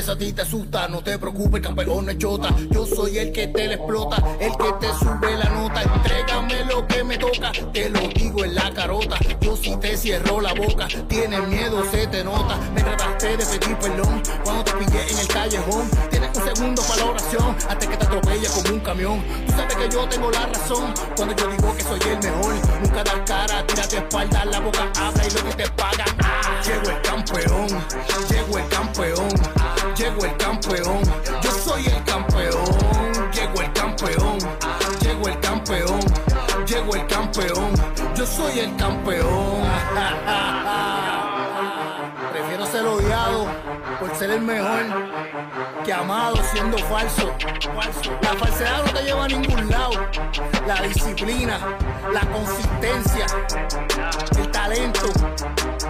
a 0.09 0.16
ti 0.16 0.32
te 0.32 0.42
asusta, 0.42 0.88
no 0.88 1.03
te 1.03 1.18
preocupes, 1.18 1.61
campeón 1.61 2.09
es 2.11 2.18
chota. 2.18 2.48
Yo 2.70 2.86
soy 2.86 3.18
el 3.18 3.32
que 3.32 3.46
te 3.48 3.68
le 3.68 3.74
explota, 3.74 4.16
el 4.40 4.53
que 4.57 4.72
te 4.80 4.92
sube 4.94 5.36
la 5.36 5.50
nota. 5.50 5.82
Entrégame 5.82 6.64
lo 6.64 6.86
que 6.86 7.05
me 7.05 7.18
toca, 7.18 7.53
te 7.72 7.88
lo 7.88 8.00
digo 8.09 8.44
en 8.44 8.55
la 8.55 8.72
carota. 8.72 9.16
Yo 9.40 9.57
si 9.57 9.76
te 9.76 9.96
cierro 9.96 10.40
la 10.40 10.55
boca, 10.55 10.88
tienes 11.09 11.46
miedo, 11.48 11.84
se 11.90 12.07
te 12.07 12.24
nota. 12.24 12.57
Me 12.74 12.82
trataste 12.82 13.36
de 13.36 13.46
pedir 13.46 13.78
perdón 13.78 14.22
cuando 14.44 14.64
te 14.64 14.72
pillé 14.72 15.12
en 15.12 15.18
el 15.18 15.28
callejón 15.28 15.90
un 16.34 16.55
segundo 16.55 16.82
para 16.82 17.05
la 17.05 17.11
oración 17.11 17.57
hasta 17.68 17.88
que 17.88 17.96
te 17.96 18.05
atropella 18.05 18.48
como 18.50 18.74
un 18.74 18.80
camión. 18.80 19.24
Tú 19.46 19.53
sabes 19.53 19.76
que 19.76 19.88
yo 19.90 20.09
tengo 20.09 20.30
la 20.30 20.46
razón 20.46 20.94
cuando 21.16 21.34
yo 21.36 21.46
digo 21.48 21.76
que 21.76 21.82
soy 21.82 22.00
el 22.11 22.18
mejor. 22.18 22.55
Nunca 22.82 23.05
das 23.05 23.20
cara, 23.26 23.66
tírate 23.66 23.96
espalda, 23.98 24.44
la 24.46 24.61
boca 24.61 24.90
habla 24.98 25.26
y 25.26 25.30
lo 25.30 25.44
que 25.44 25.55
te 25.55 25.70
paga. 25.70 26.05
Llego 26.64 26.90
el 26.90 27.03
campeón, 27.03 27.68
llego 28.30 28.59
el 28.59 28.68
campeón, 28.68 29.28
llego 29.97 30.24
el 30.24 30.36
campeón. 30.36 31.03
Yo 31.43 31.51
soy 31.51 31.86
el 31.86 32.05
campeón, 32.05 32.64
llego 33.32 33.61
el 33.61 33.72
campeón, 33.72 34.38
llego 35.01 35.28
el 35.28 35.40
campeón, 35.40 36.01
llego 36.66 36.95
el 36.95 37.07
campeón. 37.07 37.72
Yo 38.14 38.26
soy 38.26 38.61
el 38.61 38.76
campeón. 38.76 39.62
Prefiero 42.32 42.66
ser 42.66 42.86
odiado 42.86 43.47
por 44.01 44.14
ser 44.16 44.30
el 44.30 44.40
mejor 44.40 44.86
que 45.84 45.93
amado 45.93 46.36
siendo 46.53 46.78
falso. 46.78 47.32
La 48.22 48.32
falsedad 48.34 48.84
no 48.84 48.93
te 48.93 49.03
lleva 49.03 49.24
a 49.24 49.28
ningún 49.28 49.70
lado. 49.70 49.93
La 50.66 50.80
disciplina, 50.82 51.59
la 52.12 52.20
consistencia, 52.30 53.26
el 54.38 54.51
talento, 54.51 55.07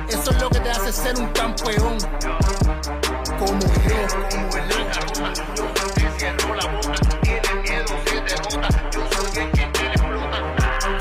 eso 0.08 0.30
es 0.30 0.40
lo 0.40 0.50
que 0.50 0.60
te 0.60 0.70
hace 0.70 0.92
ser 0.92 1.18
un 1.18 1.28
campeón. 1.28 1.98
Como 3.52 3.66
yo, 3.84 3.98
el 4.56 4.72
el. 4.72 5.32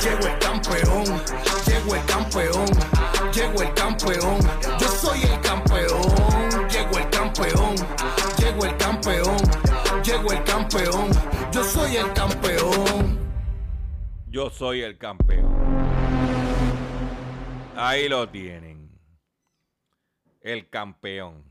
Llego 0.01 0.27
campeón, 0.39 1.05
llego 1.65 1.95
el 1.95 2.03
campeón, 2.05 2.67
llego 3.33 3.61
el 3.61 3.73
campeón, 3.73 4.39
yo 4.79 4.87
soy 4.87 5.23
el 5.23 5.39
campeón, 5.39 6.69
llego 6.69 6.97
el 6.97 7.09
campeón 7.09 7.75
el 8.65 8.77
campeón, 8.77 9.37
llegó 10.03 10.31
el 10.31 10.43
campeón, 10.43 11.09
yo 11.51 11.63
soy 11.63 11.97
el 11.97 12.13
campeón. 12.13 13.19
Yo 14.27 14.49
soy 14.49 14.81
el 14.81 14.97
campeón. 14.97 15.51
Ahí 17.75 18.07
lo 18.07 18.29
tienen. 18.29 18.89
El 20.41 20.69
campeón. 20.69 21.50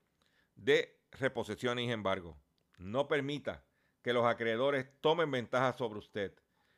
de 0.61 0.99
reposiciones 1.11 1.87
y 1.87 1.91
embargo. 1.91 2.37
No 2.77 3.07
permita 3.07 3.63
que 4.01 4.13
los 4.13 4.25
acreedores 4.25 4.87
tomen 5.01 5.29
ventaja 5.31 5.73
sobre 5.73 5.99
usted. 5.99 6.33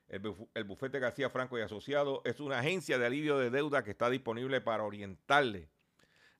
El, 0.07 0.19
bufete 0.65 0.99
García 0.99 1.29
Franco 1.29 1.57
y 1.57 1.61
Asociado 1.61 2.21
es 2.25 2.39
una 2.39 2.59
agencia 2.59 2.97
de 2.97 3.05
alivio 3.05 3.38
de 3.38 3.49
deuda 3.49 3.84
que 3.84 3.91
está 3.91 4.09
disponible 4.09 4.61
para 4.61 4.84
orientarle 4.84 5.69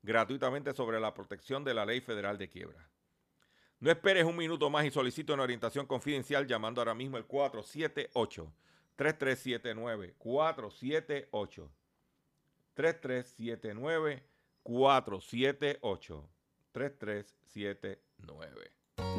gratuitamente 0.02 0.74
sobre 0.74 1.00
la 1.00 1.14
protección 1.14 1.64
de 1.64 1.74
la 1.74 1.86
ley 1.86 2.02
federal 2.02 2.38
de 2.38 2.50
quiebra. 2.50 2.90
No 3.80 3.90
esperes 3.90 4.26
un 4.26 4.36
minuto 4.38 4.70
más 4.70 4.86
y 4.86 4.92
solicito 4.92 5.34
una 5.34 5.44
orientación 5.44 5.86
confidencial 5.86 6.46
llamando 6.46 6.82
ahora 6.82 6.94
mismo 6.94 7.18
el 7.18 7.26
478 7.26 8.54
3379 8.96 10.14
478 14.64 16.30
3379 16.74 17.98
478 18.26 18.72
3379 18.72 18.83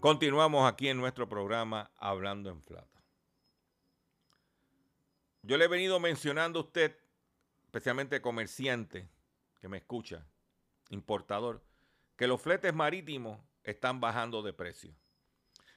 Continuamos 0.00 0.70
aquí 0.70 0.88
en 0.88 0.96
nuestro 0.96 1.28
programa 1.28 1.90
Hablando 1.96 2.50
en 2.50 2.60
Plata. 2.60 3.02
Yo 5.42 5.56
le 5.56 5.64
he 5.64 5.68
venido 5.68 5.98
mencionando 5.98 6.60
a 6.60 6.62
usted, 6.62 6.96
especialmente 7.64 8.20
comerciante 8.20 9.08
que 9.60 9.66
me 9.66 9.78
escucha, 9.78 10.24
importador, 10.90 11.64
que 12.16 12.28
los 12.28 12.40
fletes 12.40 12.72
marítimos 12.72 13.40
están 13.64 14.00
bajando 14.00 14.40
de 14.40 14.52
precio. 14.52 14.94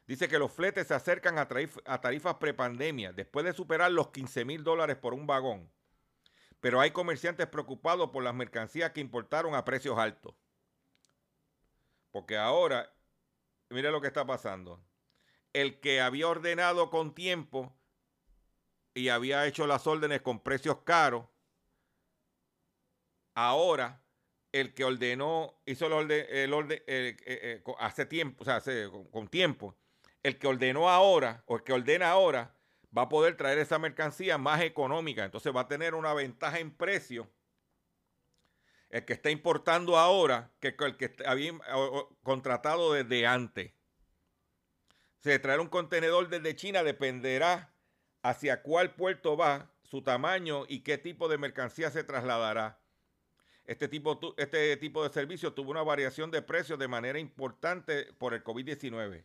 Dice 0.05 0.27
que 0.27 0.37
los 0.37 0.51
fletes 0.51 0.85
se 0.85 0.93
acercan 0.93 1.39
a, 1.39 1.47
a 1.85 2.01
tarifas 2.01 2.35
prepandemia 2.35 3.13
después 3.13 3.43
de 3.43 3.53
superar 3.53 3.91
los 3.91 4.09
15 4.09 4.45
mil 4.45 4.63
dólares 4.63 4.97
por 4.97 5.15
un 5.15 5.25
vagón. 5.25 5.67
Pero 6.59 6.79
hay 6.79 6.91
comerciantes 6.91 7.47
preocupados 7.47 8.11
por 8.11 8.21
las 8.21 8.35
mercancías 8.35 8.91
que 8.91 9.01
importaron 9.01 9.55
a 9.55 9.65
precios 9.65 9.97
altos. 9.97 10.35
Porque 12.11 12.37
ahora 12.37 12.93
mire 13.71 13.91
lo 13.91 14.01
que 14.01 14.07
está 14.07 14.25
pasando. 14.25 14.79
El 15.53 15.79
que 15.79 16.01
había 16.01 16.27
ordenado 16.27 16.89
con 16.89 17.13
tiempo 17.13 17.75
y 18.93 19.09
había 19.09 19.45
hecho 19.47 19.67
las 19.67 19.87
órdenes 19.87 20.21
con 20.21 20.39
precios 20.39 20.77
caros, 20.83 21.25
ahora 23.33 24.01
el 24.51 24.73
que 24.73 24.83
ordenó, 24.83 25.61
hizo 25.65 25.87
el 25.87 25.93
orden, 25.93 26.25
el 26.29 26.53
orden 26.53 26.81
eh, 26.87 27.15
eh, 27.25 27.63
hace 27.79 28.05
tiempo, 28.05 28.41
o 28.41 28.45
sea, 28.45 28.57
hace, 28.57 28.89
con, 29.11 29.27
tiempo, 29.27 29.77
el 30.23 30.37
que 30.37 30.47
ordenó 30.47 30.89
ahora 30.89 31.43
o 31.45 31.55
el 31.55 31.63
que 31.63 31.73
ordena 31.73 32.11
ahora 32.11 32.53
va 32.95 33.03
a 33.03 33.09
poder 33.09 33.37
traer 33.37 33.59
esa 33.59 33.79
mercancía 33.79 34.37
más 34.37 34.61
económica. 34.61 35.23
Entonces 35.23 35.55
va 35.55 35.61
a 35.61 35.67
tener 35.67 35.95
una 35.95 36.13
ventaja 36.13 36.59
en 36.59 36.71
precio 36.71 37.29
el 38.91 39.05
que 39.05 39.13
está 39.13 39.31
importando 39.31 39.97
ahora 39.97 40.51
que 40.59 40.75
el 40.77 40.97
que 40.97 41.15
había 41.25 41.53
contratado 42.23 42.93
desde 42.93 43.25
antes. 43.25 43.71
Se 45.19 45.39
traer 45.39 45.61
un 45.61 45.69
contenedor 45.69 46.27
desde 46.29 46.55
China 46.55 46.83
dependerá 46.83 47.73
hacia 48.21 48.61
cuál 48.61 48.93
puerto 48.93 49.37
va, 49.37 49.71
su 49.83 50.01
tamaño 50.01 50.65
y 50.67 50.81
qué 50.81 50.97
tipo 50.97 51.29
de 51.29 51.37
mercancía 51.37 51.89
se 51.89 52.03
trasladará. 52.03 52.79
Este 53.65 53.87
tipo, 53.87 54.19
este 54.37 54.75
tipo 54.77 55.03
de 55.03 55.13
servicio 55.13 55.53
tuvo 55.53 55.71
una 55.71 55.83
variación 55.83 56.29
de 56.29 56.41
precios 56.41 56.77
de 56.77 56.87
manera 56.87 57.19
importante 57.19 58.11
por 58.17 58.33
el 58.33 58.43
COVID-19. 58.43 59.23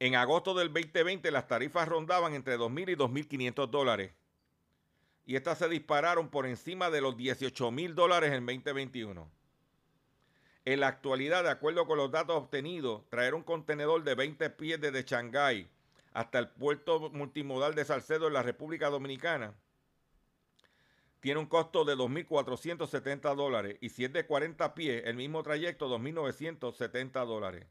En 0.00 0.14
agosto 0.16 0.54
del 0.54 0.72
2020 0.72 1.30
las 1.30 1.48
tarifas 1.48 1.88
rondaban 1.88 2.34
entre 2.34 2.58
2.000 2.58 2.90
y 2.90 2.96
2.500 2.96 3.68
dólares 3.68 4.12
y 5.28 5.36
estas 5.36 5.58
se 5.58 5.68
dispararon 5.68 6.30
por 6.30 6.46
encima 6.46 6.88
de 6.88 7.02
los 7.02 7.14
18 7.14 7.70
mil 7.70 7.94
dólares 7.94 8.32
en 8.32 8.46
2021. 8.46 9.30
En 10.64 10.80
la 10.80 10.88
actualidad, 10.88 11.44
de 11.44 11.50
acuerdo 11.50 11.86
con 11.86 11.98
los 11.98 12.10
datos 12.10 12.34
obtenidos, 12.34 13.06
traer 13.10 13.34
un 13.34 13.42
contenedor 13.42 14.02
de 14.04 14.14
20 14.14 14.48
pies 14.48 14.80
desde 14.80 15.02
Shanghái 15.02 15.68
hasta 16.14 16.38
el 16.38 16.48
puerto 16.48 17.10
multimodal 17.10 17.74
de 17.74 17.84
Salcedo 17.84 18.26
en 18.26 18.32
la 18.32 18.42
República 18.42 18.88
Dominicana 18.88 19.54
tiene 21.20 21.40
un 21.40 21.46
costo 21.46 21.84
de 21.84 21.94
2.470 21.94 23.34
dólares 23.34 23.76
y 23.82 23.90
si 23.90 24.06
es 24.06 24.12
de 24.14 24.24
40 24.26 24.74
pies, 24.74 25.02
el 25.04 25.16
mismo 25.16 25.42
trayecto, 25.42 25.88
2.970 25.88 27.26
dólares. 27.26 27.66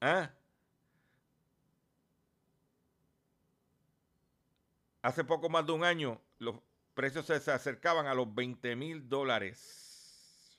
¿Ah? 0.00 0.32
Hace 5.02 5.24
poco 5.24 5.48
más 5.48 5.66
de 5.66 5.72
un 5.72 5.84
año 5.84 6.20
los 6.38 6.56
precios 6.94 7.24
se, 7.26 7.50
acercaban 7.50 8.06
a 8.06 8.14
los 8.14 8.34
20 8.34 8.76
mil 8.76 9.08
dólares. 9.08 10.58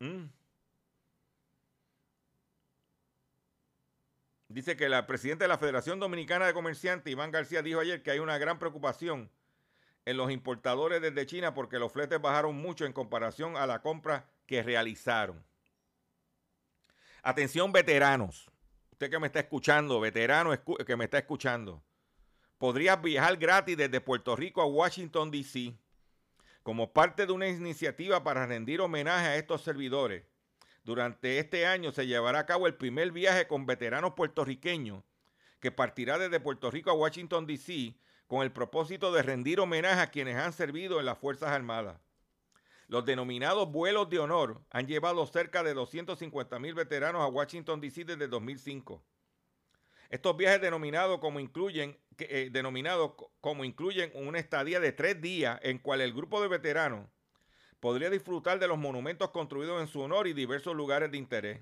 Mm. 0.00 0.24
Dice 4.48 4.76
que 4.76 4.88
la 4.88 5.06
presidenta 5.06 5.44
de 5.44 5.48
la 5.48 5.58
Federación 5.58 6.00
Dominicana 6.00 6.46
de 6.46 6.54
Comerciantes, 6.54 7.12
Iván 7.12 7.30
García, 7.30 7.60
dijo 7.60 7.80
ayer 7.80 8.02
que 8.02 8.10
hay 8.10 8.20
una 8.20 8.38
gran 8.38 8.58
preocupación 8.58 9.30
en 10.06 10.16
los 10.16 10.30
importadores 10.30 11.02
desde 11.02 11.26
China 11.26 11.52
porque 11.52 11.78
los 11.78 11.92
fletes 11.92 12.20
bajaron 12.22 12.56
mucho 12.56 12.86
en 12.86 12.94
comparación 12.94 13.58
a 13.58 13.66
la 13.66 13.82
compra 13.82 14.30
que 14.46 14.62
realizaron. 14.62 15.44
Atención 17.22 17.72
veteranos 17.72 18.50
usted 18.96 19.10
que 19.10 19.18
me 19.18 19.26
está 19.26 19.40
escuchando, 19.40 20.00
veterano 20.00 20.52
que 20.86 20.96
me 20.96 21.04
está 21.04 21.18
escuchando, 21.18 21.84
podrías 22.56 23.00
viajar 23.02 23.36
gratis 23.36 23.76
desde 23.76 24.00
Puerto 24.00 24.34
Rico 24.34 24.62
a 24.62 24.64
Washington, 24.64 25.30
D.C. 25.30 25.74
como 26.62 26.94
parte 26.94 27.26
de 27.26 27.32
una 27.32 27.46
iniciativa 27.46 28.24
para 28.24 28.46
rendir 28.46 28.80
homenaje 28.80 29.26
a 29.26 29.36
estos 29.36 29.60
servidores. 29.60 30.24
Durante 30.82 31.38
este 31.38 31.66
año 31.66 31.92
se 31.92 32.06
llevará 32.06 32.38
a 32.38 32.46
cabo 32.46 32.66
el 32.66 32.74
primer 32.74 33.12
viaje 33.12 33.46
con 33.46 33.66
veteranos 33.66 34.14
puertorriqueños 34.14 35.04
que 35.60 35.70
partirá 35.70 36.16
desde 36.16 36.40
Puerto 36.40 36.70
Rico 36.70 36.88
a 36.88 36.94
Washington, 36.94 37.46
D.C. 37.46 37.98
con 38.26 38.44
el 38.44 38.50
propósito 38.50 39.12
de 39.12 39.22
rendir 39.22 39.60
homenaje 39.60 40.00
a 40.00 40.10
quienes 40.10 40.36
han 40.36 40.54
servido 40.54 41.00
en 41.00 41.04
las 41.04 41.18
Fuerzas 41.18 41.50
Armadas. 41.50 42.00
Los 42.88 43.04
denominados 43.04 43.70
vuelos 43.70 44.08
de 44.10 44.20
honor 44.20 44.62
han 44.70 44.86
llevado 44.86 45.26
cerca 45.26 45.64
de 45.64 45.74
250 45.74 46.58
mil 46.60 46.74
veteranos 46.74 47.22
a 47.22 47.26
Washington, 47.26 47.80
D.C. 47.80 48.04
desde 48.04 48.28
2005. 48.28 49.04
Estos 50.08 50.36
viajes 50.36 50.60
denominados 50.60 51.18
como 51.18 51.40
incluyen, 51.40 51.98
eh, 52.18 52.52
como 53.40 53.64
incluyen 53.64 54.12
una 54.14 54.38
estadía 54.38 54.78
de 54.78 54.92
tres 54.92 55.20
días 55.20 55.58
en 55.62 55.78
cual 55.78 56.00
el 56.00 56.12
grupo 56.12 56.40
de 56.40 56.46
veteranos 56.46 57.08
podría 57.80 58.08
disfrutar 58.08 58.60
de 58.60 58.68
los 58.68 58.78
monumentos 58.78 59.30
construidos 59.30 59.80
en 59.80 59.88
su 59.88 60.00
honor 60.00 60.28
y 60.28 60.32
diversos 60.32 60.76
lugares 60.76 61.10
de 61.10 61.18
interés. 61.18 61.60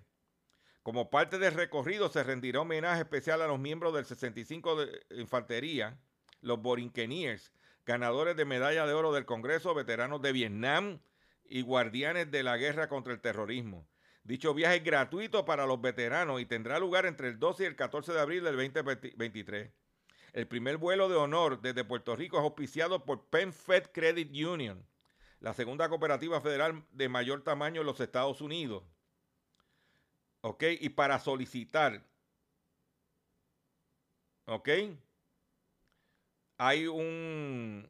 Como 0.82 1.08
parte 1.08 1.38
del 1.38 1.54
recorrido 1.54 2.10
se 2.10 2.22
rendirá 2.22 2.60
homenaje 2.60 3.00
especial 3.00 3.40
a 3.40 3.46
los 3.46 3.58
miembros 3.58 3.94
del 3.94 4.04
65 4.04 4.76
de 4.76 5.06
Infantería, 5.12 5.98
los 6.42 6.60
Borinqueniers, 6.60 7.50
ganadores 7.86 8.36
de 8.36 8.44
medalla 8.44 8.86
de 8.86 8.92
oro 8.92 9.10
del 9.12 9.24
Congreso, 9.24 9.74
veteranos 9.74 10.20
de 10.20 10.32
Vietnam, 10.32 11.00
y 11.46 11.62
guardianes 11.62 12.30
de 12.30 12.42
la 12.42 12.56
guerra 12.56 12.88
contra 12.88 13.12
el 13.12 13.20
terrorismo. 13.20 13.86
Dicho 14.22 14.54
viaje 14.54 14.76
es 14.76 14.84
gratuito 14.84 15.44
para 15.44 15.66
los 15.66 15.80
veteranos 15.80 16.40
y 16.40 16.46
tendrá 16.46 16.78
lugar 16.78 17.06
entre 17.06 17.28
el 17.28 17.38
12 17.38 17.62
y 17.62 17.66
el 17.66 17.76
14 17.76 18.12
de 18.12 18.20
abril 18.20 18.44
del 18.44 18.56
2023. 18.56 19.70
El 20.32 20.48
primer 20.48 20.78
vuelo 20.78 21.08
de 21.08 21.16
honor 21.16 21.60
desde 21.60 21.84
Puerto 21.84 22.16
Rico 22.16 22.38
es 22.38 22.42
auspiciado 22.42 23.04
por 23.04 23.26
PenFed 23.26 23.84
Credit 23.92 24.30
Union, 24.30 24.84
la 25.40 25.52
segunda 25.52 25.88
cooperativa 25.88 26.40
federal 26.40 26.84
de 26.90 27.08
mayor 27.08 27.42
tamaño 27.42 27.82
en 27.82 27.86
los 27.86 28.00
Estados 28.00 28.40
Unidos. 28.40 28.82
¿Ok? 30.40 30.64
Y 30.80 30.88
para 30.90 31.18
solicitar, 31.18 32.02
¿ok? 34.46 34.68
hay 36.58 36.86
un, 36.86 37.88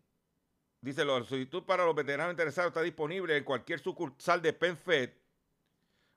dice, 0.84 1.04
la 1.04 1.22
solicitud 1.24 1.64
para 1.64 1.84
los 1.84 1.94
veteranos 1.94 2.32
interesados 2.32 2.70
está 2.70 2.80
disponible 2.82 3.36
en 3.36 3.44
cualquier 3.44 3.78
sucursal 3.80 4.42
de 4.42 4.52
PenFed 4.52 5.10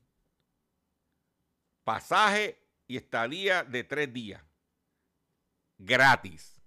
pasaje 1.82 2.62
y 2.87 2.97
estadía 2.97 3.64
de 3.64 3.82
tres 3.82 4.12
días, 4.12 4.41
gratis. 5.78 6.62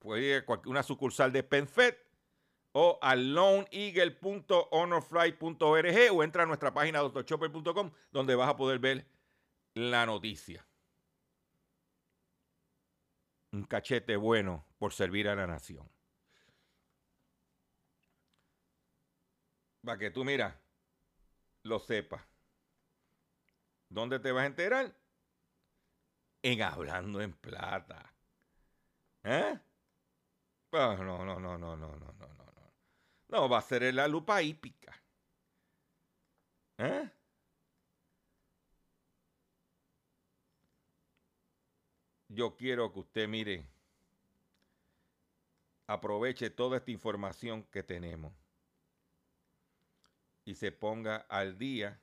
Puede 0.00 0.44
una 0.66 0.82
sucursal 0.82 1.30
de 1.32 1.44
PenFed 1.44 1.94
o 2.72 2.98
a 3.00 3.14
loneeagle.honorfly.org 3.14 6.12
o 6.12 6.24
entra 6.24 6.42
a 6.42 6.46
nuestra 6.46 6.74
página 6.74 6.98
doctorchopper.com 6.98 7.92
donde 8.10 8.34
vas 8.34 8.50
a 8.50 8.56
poder 8.56 8.80
ver 8.80 9.06
la 9.74 10.04
noticia 10.04 10.66
un 13.54 13.64
cachete 13.64 14.16
bueno 14.16 14.66
por 14.78 14.92
servir 14.92 15.28
a 15.28 15.34
la 15.34 15.46
nación. 15.46 15.88
Para 19.84 19.98
que 19.98 20.10
tú, 20.10 20.24
mira, 20.24 20.58
lo 21.62 21.78
sepas. 21.78 22.22
¿Dónde 23.88 24.18
te 24.18 24.32
vas 24.32 24.44
a 24.44 24.46
enterar? 24.46 24.94
En 26.42 26.62
Hablando 26.62 27.20
en 27.20 27.32
Plata. 27.32 28.12
¿Eh? 29.24 29.58
Pues 30.70 30.98
no, 30.98 31.24
no, 31.24 31.38
no, 31.40 31.58
no, 31.58 31.76
no, 31.76 31.76
no, 31.76 31.96
no, 31.96 32.18
no. 32.18 32.72
No, 33.28 33.48
va 33.48 33.58
a 33.58 33.62
ser 33.62 33.82
en 33.84 33.96
la 33.96 34.06
lupa 34.08 34.42
hípica. 34.42 34.94
¿Eh? 36.78 37.10
Yo 42.28 42.56
quiero 42.56 42.92
que 42.92 42.98
usted 43.00 43.28
mire, 43.28 43.66
aproveche 45.86 46.50
toda 46.50 46.76
esta 46.78 46.90
información 46.90 47.64
que 47.64 47.82
tenemos 47.82 48.43
y 50.44 50.54
se 50.54 50.72
ponga 50.72 51.16
al 51.28 51.58
día. 51.58 52.00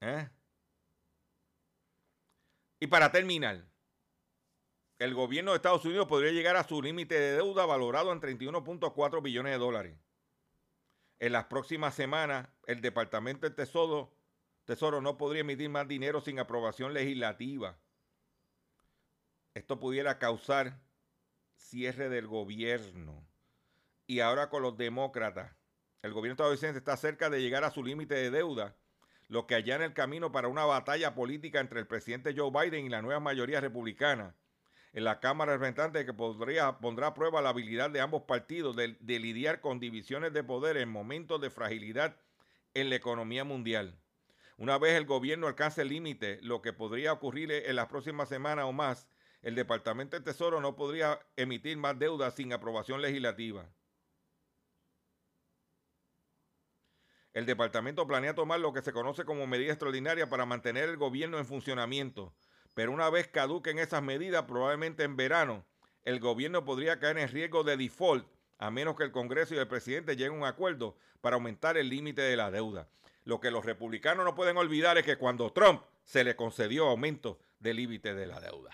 ¿Eh? 0.00 0.28
Y 2.80 2.86
para 2.86 3.10
terminar, 3.10 3.64
el 4.98 5.14
gobierno 5.14 5.52
de 5.52 5.56
Estados 5.56 5.84
Unidos 5.84 6.06
podría 6.06 6.32
llegar 6.32 6.56
a 6.56 6.68
su 6.68 6.82
límite 6.82 7.18
de 7.18 7.32
deuda 7.36 7.66
valorado 7.66 8.12
en 8.12 8.20
31.4 8.20 9.22
billones 9.22 9.52
de 9.52 9.58
dólares. 9.58 9.98
En 11.18 11.32
las 11.32 11.44
próximas 11.44 11.94
semanas, 11.94 12.48
el 12.66 12.80
Departamento 12.80 13.48
de 13.48 13.54
Tesoro 13.54 14.14
Tesoro 14.64 15.02
no 15.02 15.18
podría 15.18 15.42
emitir 15.42 15.68
más 15.68 15.86
dinero 15.86 16.20
sin 16.20 16.38
aprobación 16.38 16.94
legislativa. 16.94 17.78
Esto 19.52 19.78
pudiera 19.78 20.18
causar 20.18 20.80
cierre 21.56 22.08
del 22.08 22.26
gobierno. 22.26 23.26
Y 24.06 24.20
ahora 24.20 24.50
con 24.50 24.62
los 24.62 24.76
demócratas, 24.76 25.56
el 26.02 26.12
gobierno 26.12 26.34
estadounidense 26.34 26.78
está 26.78 26.96
cerca 26.96 27.30
de 27.30 27.40
llegar 27.40 27.64
a 27.64 27.70
su 27.70 27.82
límite 27.82 28.14
de 28.14 28.30
deuda, 28.30 28.76
lo 29.28 29.46
que 29.46 29.54
allana 29.54 29.86
el 29.86 29.94
camino 29.94 30.30
para 30.30 30.48
una 30.48 30.66
batalla 30.66 31.14
política 31.14 31.60
entre 31.60 31.80
el 31.80 31.86
presidente 31.86 32.34
Joe 32.36 32.50
Biden 32.50 32.84
y 32.84 32.90
la 32.90 33.00
nueva 33.00 33.20
mayoría 33.20 33.60
republicana 33.60 34.34
en 34.92 35.04
la 35.04 35.18
Cámara 35.18 35.52
de 35.52 35.58
Representantes 35.58 36.04
que 36.04 36.12
podría, 36.12 36.78
pondrá 36.78 37.08
a 37.08 37.14
prueba 37.14 37.42
la 37.42 37.48
habilidad 37.48 37.90
de 37.90 38.00
ambos 38.00 38.22
partidos 38.22 38.76
de 38.76 39.18
lidiar 39.18 39.60
con 39.60 39.80
divisiones 39.80 40.32
de 40.32 40.44
poder 40.44 40.76
en 40.76 40.88
momentos 40.88 41.40
de 41.40 41.50
fragilidad 41.50 42.16
en 42.74 42.90
la 42.90 42.96
economía 42.96 43.42
mundial. 43.42 43.98
Una 44.56 44.78
vez 44.78 44.94
el 44.94 45.04
gobierno 45.04 45.48
alcance 45.48 45.82
el 45.82 45.88
límite, 45.88 46.38
lo 46.42 46.62
que 46.62 46.72
podría 46.72 47.12
ocurrir 47.12 47.50
en 47.50 47.74
las 47.74 47.88
próximas 47.88 48.28
semanas 48.28 48.66
o 48.66 48.72
más, 48.72 49.08
el 49.42 49.56
Departamento 49.56 50.16
de 50.16 50.24
Tesoro 50.24 50.60
no 50.60 50.76
podría 50.76 51.18
emitir 51.36 51.76
más 51.76 51.98
deuda 51.98 52.30
sin 52.30 52.52
aprobación 52.52 53.02
legislativa. 53.02 53.68
El 57.34 57.46
departamento 57.46 58.06
planea 58.06 58.36
tomar 58.36 58.60
lo 58.60 58.72
que 58.72 58.80
se 58.80 58.92
conoce 58.92 59.24
como 59.24 59.48
medida 59.48 59.72
extraordinaria 59.72 60.30
para 60.30 60.46
mantener 60.46 60.88
el 60.88 60.96
gobierno 60.96 61.38
en 61.38 61.46
funcionamiento, 61.46 62.32
pero 62.74 62.92
una 62.92 63.10
vez 63.10 63.26
caduquen 63.26 63.80
esas 63.80 64.04
medidas, 64.04 64.44
probablemente 64.44 65.02
en 65.02 65.16
verano, 65.16 65.64
el 66.04 66.20
gobierno 66.20 66.64
podría 66.64 67.00
caer 67.00 67.18
en 67.18 67.28
riesgo 67.28 67.64
de 67.64 67.76
default 67.76 68.26
a 68.58 68.70
menos 68.70 68.94
que 68.94 69.02
el 69.02 69.10
Congreso 69.10 69.54
y 69.54 69.58
el 69.58 69.66
presidente 69.66 70.14
lleguen 70.14 70.34
a 70.34 70.38
un 70.38 70.44
acuerdo 70.44 70.96
para 71.20 71.34
aumentar 71.34 71.76
el 71.76 71.88
límite 71.88 72.22
de 72.22 72.36
la 72.36 72.52
deuda. 72.52 72.88
Lo 73.24 73.40
que 73.40 73.50
los 73.50 73.64
republicanos 73.64 74.24
no 74.24 74.36
pueden 74.36 74.56
olvidar 74.56 74.96
es 74.96 75.04
que 75.04 75.16
cuando 75.16 75.52
Trump 75.52 75.82
se 76.04 76.22
le 76.22 76.36
concedió 76.36 76.86
aumento 76.86 77.40
del 77.58 77.78
límite 77.78 78.14
de 78.14 78.26
la 78.26 78.38
deuda. 78.38 78.70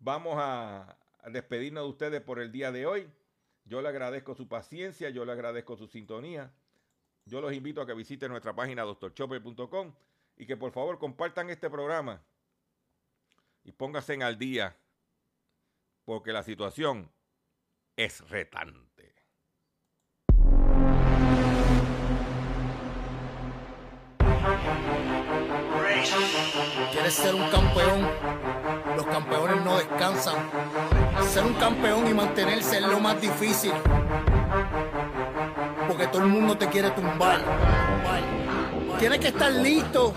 Vamos 0.00 0.34
a 0.38 0.98
despedirnos 1.28 1.84
de 1.84 1.90
ustedes 1.90 2.20
por 2.22 2.40
el 2.40 2.50
día 2.50 2.72
de 2.72 2.86
hoy. 2.86 3.08
Yo 3.64 3.82
le 3.82 3.88
agradezco 3.88 4.34
su 4.34 4.48
paciencia, 4.48 5.10
yo 5.10 5.24
le 5.24 5.32
agradezco 5.32 5.76
su 5.76 5.86
sintonía. 5.86 6.52
Yo 7.26 7.40
los 7.40 7.52
invito 7.52 7.80
a 7.82 7.86
que 7.86 7.92
visiten 7.92 8.30
nuestra 8.30 8.54
página 8.54 8.82
doctorchopper.com 8.82 9.92
y 10.36 10.46
que 10.46 10.56
por 10.56 10.70
favor 10.70 10.96
compartan 10.98 11.50
este 11.50 11.68
programa 11.68 12.22
y 13.64 13.72
pónganse 13.72 14.14
en 14.14 14.22
al 14.22 14.38
día 14.38 14.76
porque 16.04 16.32
la 16.32 16.44
situación 16.44 17.10
es 17.96 18.28
retante. 18.30 19.12
¿Quieres 26.92 27.14
ser 27.14 27.34
un 27.34 27.50
campeón? 27.50 28.08
Los 28.94 29.06
campeones 29.06 29.64
no 29.64 29.76
descansan. 29.78 30.48
Ser 31.24 31.44
un 31.44 31.54
campeón 31.54 32.06
y 32.06 32.14
mantenerse 32.14 32.76
es 32.76 32.82
lo 32.82 33.00
más 33.00 33.20
difícil. 33.20 33.72
Porque 35.96 36.12
todo 36.12 36.24
el 36.24 36.28
mundo 36.28 36.58
te 36.58 36.66
quiere 36.66 36.90
tumbar. 36.90 37.40
Tienes 38.98 39.18
que 39.18 39.28
estar 39.28 39.50
listo 39.50 40.12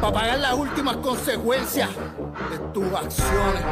para 0.00 0.10
pagar 0.10 0.38
las 0.38 0.54
últimas 0.54 0.96
consecuencias 0.96 1.90
de 2.50 2.58
tus 2.72 2.86
acciones. 2.86 3.62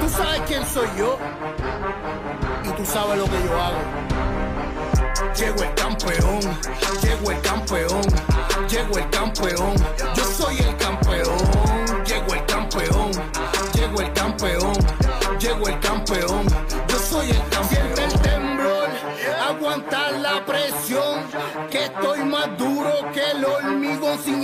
Tú 0.00 0.08
sabes 0.08 0.40
quién 0.46 0.64
soy 0.64 0.88
yo 0.96 1.18
y 2.64 2.68
tú 2.70 2.86
sabes 2.86 3.18
lo 3.18 3.24
que 3.26 3.44
yo 3.44 3.60
hago. 3.60 3.76
Llego 5.36 5.62
el 5.62 5.74
campeón, 5.74 6.40
llego 7.02 7.30
el 7.30 7.40
campeón, 7.42 8.02
llego 8.66 8.98
el 8.98 9.10
campeón. 9.10 9.74
Yo 10.14 10.24
soy 10.24 10.60
el 10.60 10.76
campeón, 10.78 12.04
llego 12.06 12.32
el 12.32 12.46
campeón, 12.46 13.10
llego 13.74 14.00
el 14.00 14.12
campeón, 14.14 14.72
llego 15.38 15.68
el 15.68 15.78
campeón. 15.80 15.93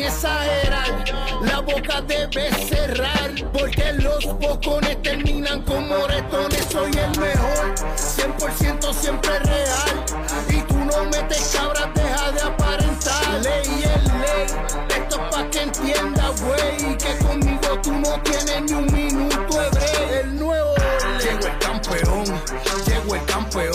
exagerar. 0.04 1.04
La 1.42 1.60
boca 1.60 2.00
debe 2.02 2.50
cerrar, 2.66 3.32
porque 3.52 3.92
los 3.94 4.24
bocones 4.38 5.00
terminan 5.02 5.62
con 5.62 5.88
moretones. 5.88 6.66
Soy 6.70 6.90
el 6.90 7.20
mejor, 7.20 7.74
100% 7.96 8.92
siempre 8.92 9.38
real. 9.40 10.04
Y 10.48 10.60
tú 10.62 10.76
no 10.76 11.04
metes 11.04 11.56
cabras, 11.56 11.88
deja 11.94 12.32
de 12.32 12.40
aparentar. 12.42 13.40
Ley 13.42 13.84
es 13.84 14.04
ley, 14.12 14.46
esto 14.96 15.16
es 15.16 15.34
pa' 15.34 15.50
que 15.50 15.62
entienda, 15.62 16.32
güey. 16.40 16.98
Que 16.98 17.16
conmigo 17.24 17.80
tú 17.82 17.92
no 17.92 18.20
tienes 18.22 18.62
ni 18.62 18.72
un 18.72 18.86
minuto 18.92 19.62
hebreo. 19.62 20.20
El 20.20 20.36
nuevo, 20.38 20.74
llegó 21.22 21.46
el 21.46 21.58
campeón, 21.58 22.24
llegó 22.86 23.14
el 23.14 23.24
campeón. 23.24 23.70